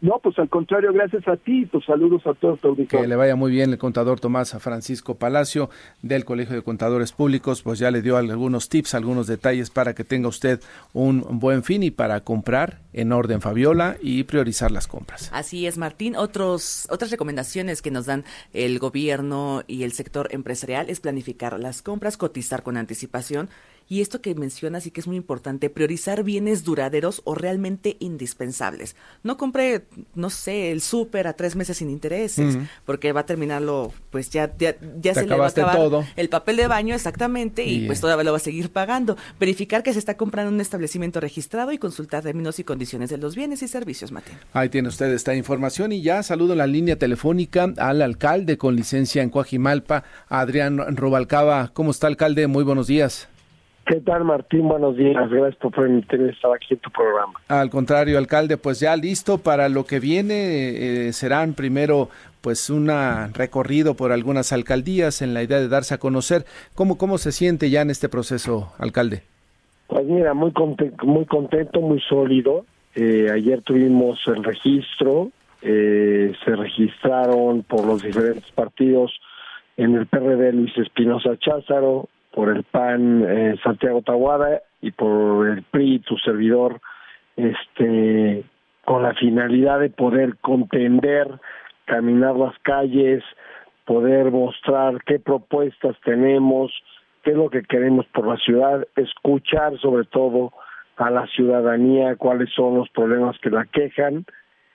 [0.00, 3.16] No, pues al contrario, gracias a ti y tus saludos a todos tu Que le
[3.16, 5.68] vaya muy bien el contador Tomás Francisco Palacio
[6.00, 10.04] del Colegio de Contadores Públicos, pues ya le dio algunos tips, algunos detalles para que
[10.04, 10.60] tenga usted
[10.94, 15.30] un buen fin y para comprar en orden Fabiola y priorizar las compras.
[15.34, 16.16] Así es, Martín.
[16.16, 18.24] Otros, otras recomendaciones que nos dan
[18.54, 23.50] el gobierno y el sector empresarial es planificar las compras, cotizar con anticipación
[23.90, 28.94] y esto que mencionas y que es muy importante, priorizar bienes duraderos o realmente indispensables.
[29.24, 29.82] No compre,
[30.14, 34.54] no sé, el súper a tres meses sin intereses, porque va a terminarlo, pues ya,
[34.56, 34.76] ya,
[35.12, 36.04] se le va a acabar todo.
[36.14, 39.16] el papel de baño exactamente y, pues todavía lo va a seguir pagando.
[39.40, 43.18] Verificar que se está comprando en un establecimiento registrado y consultar términos y condiciones de
[43.18, 44.36] los bienes y servicios, Mateo.
[44.52, 49.20] Ahí tiene usted esta información y ya saludo la línea telefónica al alcalde con licencia
[49.24, 51.72] en Coajimalpa, Adrián Robalcaba.
[51.74, 52.46] ¿Cómo está, alcalde?
[52.46, 53.28] Muy buenos días.
[53.86, 54.68] ¿Qué tal, Martín?
[54.68, 55.28] Buenos días.
[55.28, 57.32] Gracias por permitirme estar aquí en tu programa.
[57.48, 61.08] Al contrario, alcalde, pues ya listo para lo que viene.
[61.08, 62.08] Eh, serán primero
[62.40, 62.88] pues un
[63.34, 66.44] recorrido por algunas alcaldías en la idea de darse a conocer.
[66.74, 69.22] ¿Cómo, cómo se siente ya en este proceso, alcalde?
[69.88, 72.64] Pues mira, muy contento, muy, contento, muy sólido.
[72.94, 75.30] Eh, ayer tuvimos el registro,
[75.62, 79.12] eh, se registraron por los diferentes partidos
[79.76, 85.62] en el PRD Luis Espinosa Cházaro, por el PAN eh, Santiago Tahuada y por el
[85.64, 86.80] PRI, tu servidor,
[87.36, 88.44] este,
[88.84, 91.28] con la finalidad de poder contender,
[91.84, 93.22] caminar las calles,
[93.84, 96.72] poder mostrar qué propuestas tenemos,
[97.22, 100.52] qué es lo que queremos por la ciudad, escuchar sobre todo
[100.96, 104.24] a la ciudadanía cuáles son los problemas que la quejan.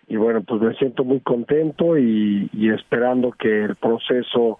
[0.07, 4.59] Y bueno pues me siento muy contento y, y esperando que el proceso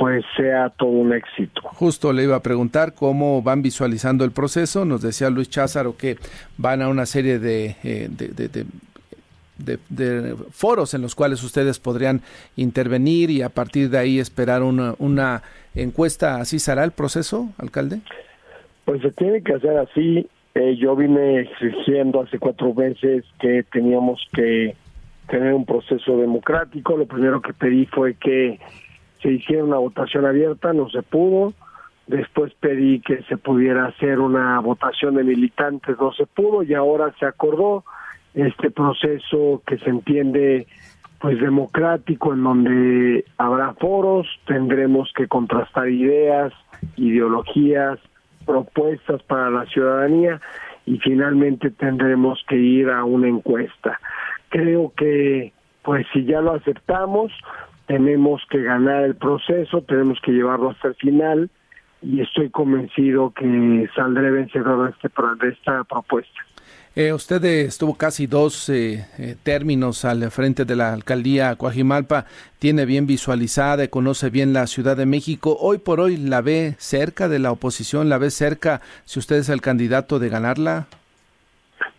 [0.00, 1.60] pues sea todo un éxito.
[1.74, 4.86] Justo le iba a preguntar cómo van visualizando el proceso.
[4.86, 6.16] Nos decía Luis Cházaro que
[6.56, 8.08] van a una serie de, eh,
[9.58, 12.22] de, foros en los cuales ustedes podrían
[12.56, 15.42] intervenir y a partir de ahí esperar una, una
[15.74, 16.36] encuesta.
[16.36, 18.00] ¿Así será el proceso, alcalde?
[18.86, 20.26] Pues se tiene que hacer así.
[20.54, 24.74] Eh, yo vine exigiendo hace cuatro meses que teníamos que
[25.28, 26.96] tener un proceso democrático.
[26.96, 28.58] Lo primero que pedí fue que
[29.22, 31.52] se hiciera una votación abierta, no se pudo.
[32.06, 37.14] Después pedí que se pudiera hacer una votación de militantes, no se pudo y ahora
[37.20, 37.84] se acordó
[38.34, 40.66] este proceso que se entiende
[41.20, 46.52] pues democrático en donde habrá foros, tendremos que contrastar ideas,
[46.96, 47.98] ideologías,
[48.46, 50.40] propuestas para la ciudadanía
[50.86, 54.00] y finalmente tendremos que ir a una encuesta.
[54.48, 55.52] Creo que
[55.82, 57.32] pues si ya lo aceptamos,
[57.90, 61.50] tenemos que ganar el proceso, tenemos que llevarlo hasta el final
[62.00, 65.08] y estoy convencido que saldré vencedor de, este,
[65.42, 66.40] de esta propuesta.
[66.94, 72.26] Eh, usted estuvo casi dos eh, eh, términos al frente de la alcaldía Coajimalpa,
[72.60, 75.56] tiene bien visualizada, conoce bien la Ciudad de México.
[75.60, 79.48] Hoy por hoy la ve cerca de la oposición, la ve cerca si usted es
[79.48, 80.86] el candidato de ganarla.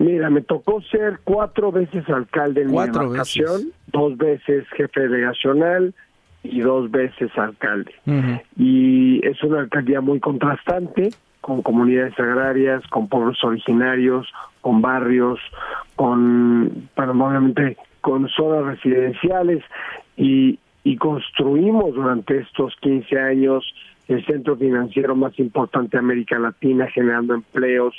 [0.02, 3.68] Mira, me tocó ser cuatro veces alcalde en cuatro mi veces.
[3.88, 5.94] dos veces jefe delegacional
[6.44, 7.94] y dos veces alcalde.
[8.58, 14.28] Y es una alcaldía muy contrastante, con comunidades agrarias, con pueblos originarios,
[14.62, 15.40] con barrios,
[15.96, 19.64] con, bueno, obviamente con zonas residenciales
[20.18, 23.64] y, y construimos durante estos 15 años
[24.14, 27.96] el centro financiero más importante de América Latina, generando empleos.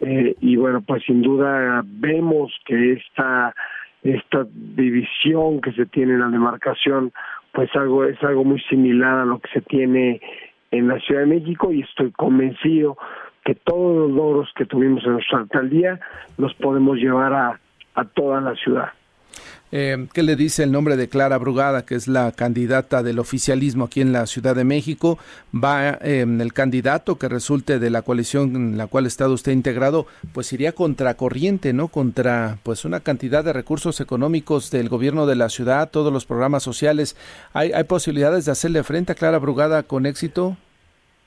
[0.00, 3.54] Eh, y bueno, pues sin duda vemos que esta,
[4.02, 7.12] esta división que se tiene en la demarcación,
[7.52, 10.20] pues algo es algo muy similar a lo que se tiene
[10.70, 12.96] en la Ciudad de México y estoy convencido
[13.44, 16.00] que todos los logros que tuvimos en nuestra alcaldía
[16.36, 17.60] los podemos llevar a,
[17.94, 18.90] a toda la ciudad.
[19.72, 23.84] Eh, ¿Qué le dice el nombre de Clara Brugada, que es la candidata del oficialismo
[23.84, 25.18] aquí en la Ciudad de México?
[25.52, 30.06] Va eh, el candidato que resulte de la coalición en la cual está usted integrado,
[30.32, 31.88] pues iría contracorriente, ¿no?
[31.88, 36.62] Contra pues una cantidad de recursos económicos del gobierno de la ciudad, todos los programas
[36.62, 37.16] sociales.
[37.52, 40.56] ¿Hay, hay posibilidades de hacerle frente a Clara Brugada con éxito?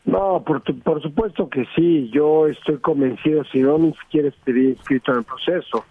[0.06, 2.10] No, por, por supuesto que sí.
[2.12, 5.84] Yo estoy convencido, si no, ni siquiera estaría inscrito en el proceso.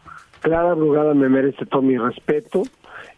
[0.48, 2.62] Clara Brugada me merece todo mi respeto,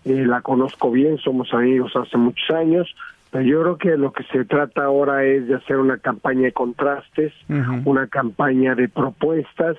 [0.05, 2.93] eh, la conozco bien, somos amigos hace muchos años,
[3.31, 6.53] pero yo creo que lo que se trata ahora es de hacer una campaña de
[6.53, 7.33] contrastes,
[7.85, 9.77] una campaña de propuestas,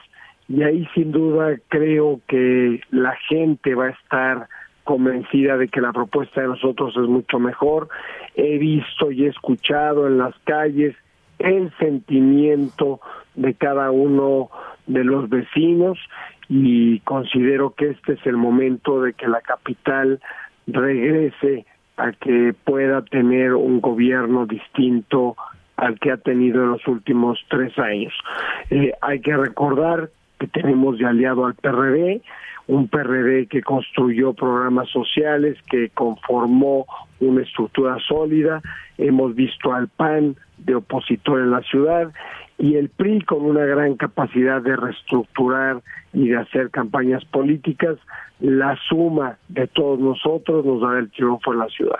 [0.47, 4.47] y ahí sin duda creo que la gente va a estar
[4.85, 7.89] convencida de que la propuesta de nosotros es mucho mejor.
[8.35, 10.95] He visto y he escuchado en las calles
[11.37, 13.01] el sentimiento
[13.35, 14.49] de cada uno
[14.87, 15.97] de los vecinos
[16.53, 20.19] y considero que este es el momento de que la capital
[20.67, 25.37] regrese a que pueda tener un gobierno distinto
[25.77, 28.13] al que ha tenido en los últimos tres años.
[28.69, 30.09] Eh, hay que recordar
[30.41, 32.21] que tenemos de aliado al PRD,
[32.67, 36.85] un PRD que construyó programas sociales, que conformó
[37.21, 38.61] una estructura sólida,
[38.97, 42.11] hemos visto al PAN de opositor en la ciudad
[42.61, 45.81] y el PRI con una gran capacidad de reestructurar
[46.13, 47.97] y de hacer campañas políticas,
[48.39, 51.99] la suma de todos nosotros nos da el triunfo en la ciudad.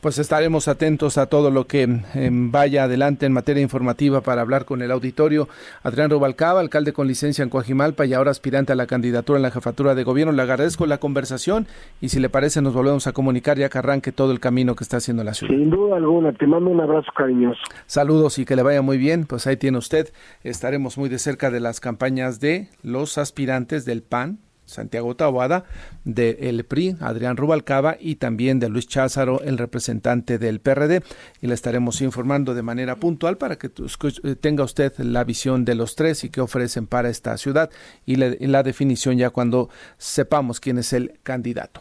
[0.00, 4.64] Pues estaremos atentos a todo lo que em, vaya adelante en materia informativa para hablar
[4.64, 5.46] con el auditorio.
[5.82, 9.50] Adrián Rubalcaba, alcalde con licencia en Coajimalpa y ahora aspirante a la candidatura en la
[9.50, 10.32] jefatura de gobierno.
[10.32, 11.66] Le agradezco la conversación
[12.00, 14.84] y si le parece nos volvemos a comunicar ya que arranque todo el camino que
[14.84, 15.52] está haciendo la ciudad.
[15.52, 17.60] Sin duda alguna, te mando un abrazo cariñoso.
[17.84, 19.26] Saludos y que le vaya muy bien.
[19.26, 20.08] Pues ahí tiene usted.
[20.44, 24.38] Estaremos muy de cerca de las campañas de los aspirantes del PAN,
[24.70, 25.64] Santiago Taboada,
[26.04, 31.02] de el PRI, Adrián Rubalcaba, y también de Luis Cházaro, el representante del PRD.
[31.40, 35.74] Y le estaremos informando de manera puntual para que eh, tenga usted la visión de
[35.74, 37.70] los tres y qué ofrecen para esta ciudad
[38.06, 41.80] y, la definición ya cuando sepamos quién es el candidato.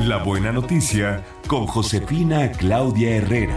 [0.00, 3.56] La buena noticia con Josefina Claudia Herrera.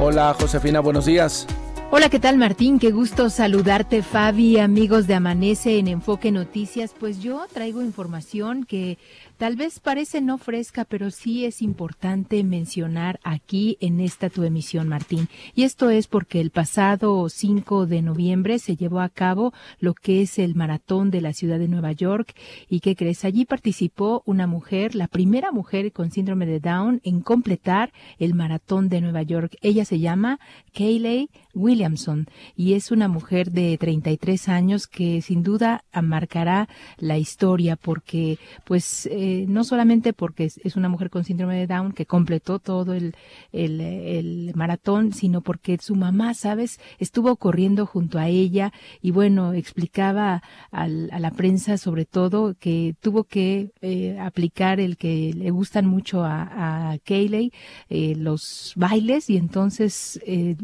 [0.00, 1.46] Hola Josefina, buenos días.
[1.94, 2.78] Hola, ¿qué tal Martín?
[2.78, 6.94] Qué gusto saludarte, Fabi, amigos de Amanece en Enfoque Noticias.
[6.98, 8.96] Pues yo traigo información que
[9.38, 14.88] Tal vez parece no fresca, pero sí es importante mencionar aquí en esta tu emisión,
[14.88, 15.28] Martín.
[15.54, 20.22] Y esto es porque el pasado 5 de noviembre se llevó a cabo lo que
[20.22, 22.34] es el maratón de la ciudad de Nueva York.
[22.68, 23.24] ¿Y qué crees?
[23.24, 28.88] Allí participó una mujer, la primera mujer con síndrome de Down en completar el maratón
[28.88, 29.56] de Nueva York.
[29.62, 30.38] Ella se llama
[30.72, 32.26] Kayleigh Williamson
[32.56, 36.68] y es una mujer de 33 años que sin duda marcará
[36.98, 39.06] la historia porque pues
[39.48, 43.14] no solamente porque es, una mujer con síndrome de Down que completó todo el,
[43.52, 50.42] el, maratón, sino porque su mamá, ¿sabes?, estuvo corriendo junto a ella y bueno, explicaba
[50.70, 56.24] a la prensa sobre todo que tuvo que eh, aplicar el que le gustan mucho
[56.24, 57.52] a, a Kayleigh,
[57.88, 60.56] eh, los bailes y entonces eh,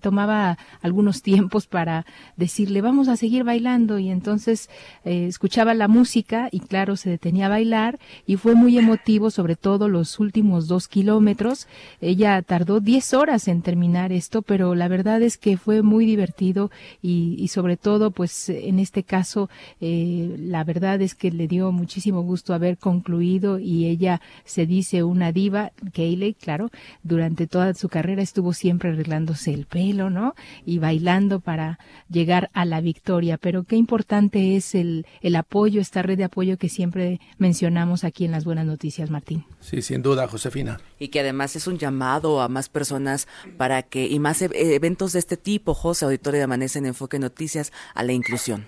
[0.00, 2.06] tomaba algunos tiempos para
[2.36, 4.68] decirle vamos a seguir bailando y entonces
[5.04, 10.18] escuchaba la música y claro se detenía bailar y fue muy emotivo, sobre todo los
[10.18, 11.68] últimos dos kilómetros.
[12.00, 16.70] Ella tardó 10 horas en terminar esto, pero la verdad es que fue muy divertido
[17.02, 22.22] y, sobre todo, pues en este caso, eh, la verdad es que le dio muchísimo
[22.22, 26.70] gusto haber concluido y ella se dice una diva, Kayleigh, claro,
[27.02, 30.34] durante toda su carrera estuvo siempre arreglándose el pelo, ¿no?
[30.64, 31.78] Y bailando para
[32.08, 33.36] llegar a la victoria.
[33.36, 38.24] Pero qué importante es el, el apoyo, esta red de apoyo que siempre mencionamos aquí
[38.24, 39.44] en las buenas noticias, Martín.
[39.60, 40.78] Sí, sin duda, Josefina.
[40.98, 43.26] Y que además es un llamado a más personas
[43.56, 47.18] para que, y más e, eventos de este tipo, José, Auditorio de Amanece en Enfoque
[47.18, 48.66] Noticias, a la inclusión.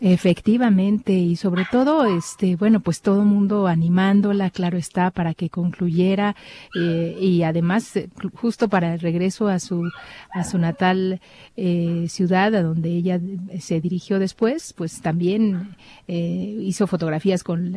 [0.00, 5.48] Efectivamente, y sobre todo, este, bueno, pues todo el mundo animándola, claro está, para que
[5.48, 6.36] concluyera,
[6.78, 9.90] eh, y además, eh, justo para el regreso a su,
[10.32, 11.20] a su natal
[11.56, 13.20] eh, ciudad, a donde ella
[13.58, 15.76] se dirigió después, pues también
[16.06, 17.74] hizo fotografías con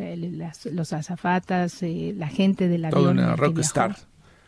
[0.72, 3.96] los azafatas, la gente de la Toda una rockstar.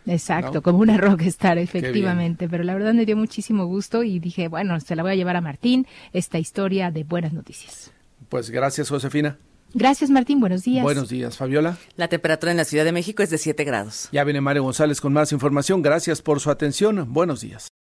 [0.05, 2.49] Exacto, como una rockstar, efectivamente.
[2.49, 5.35] Pero la verdad me dio muchísimo gusto y dije, bueno, se la voy a llevar
[5.35, 7.91] a Martín, esta historia de buenas noticias.
[8.29, 9.37] Pues gracias, Josefina.
[9.73, 10.39] Gracias, Martín.
[10.39, 10.83] Buenos días.
[10.83, 11.77] Buenos días, Fabiola.
[11.95, 14.09] La temperatura en la Ciudad de México es de 7 grados.
[14.11, 15.81] Ya viene Mario González con más información.
[15.81, 17.13] Gracias por su atención.
[17.13, 17.70] Buenos días.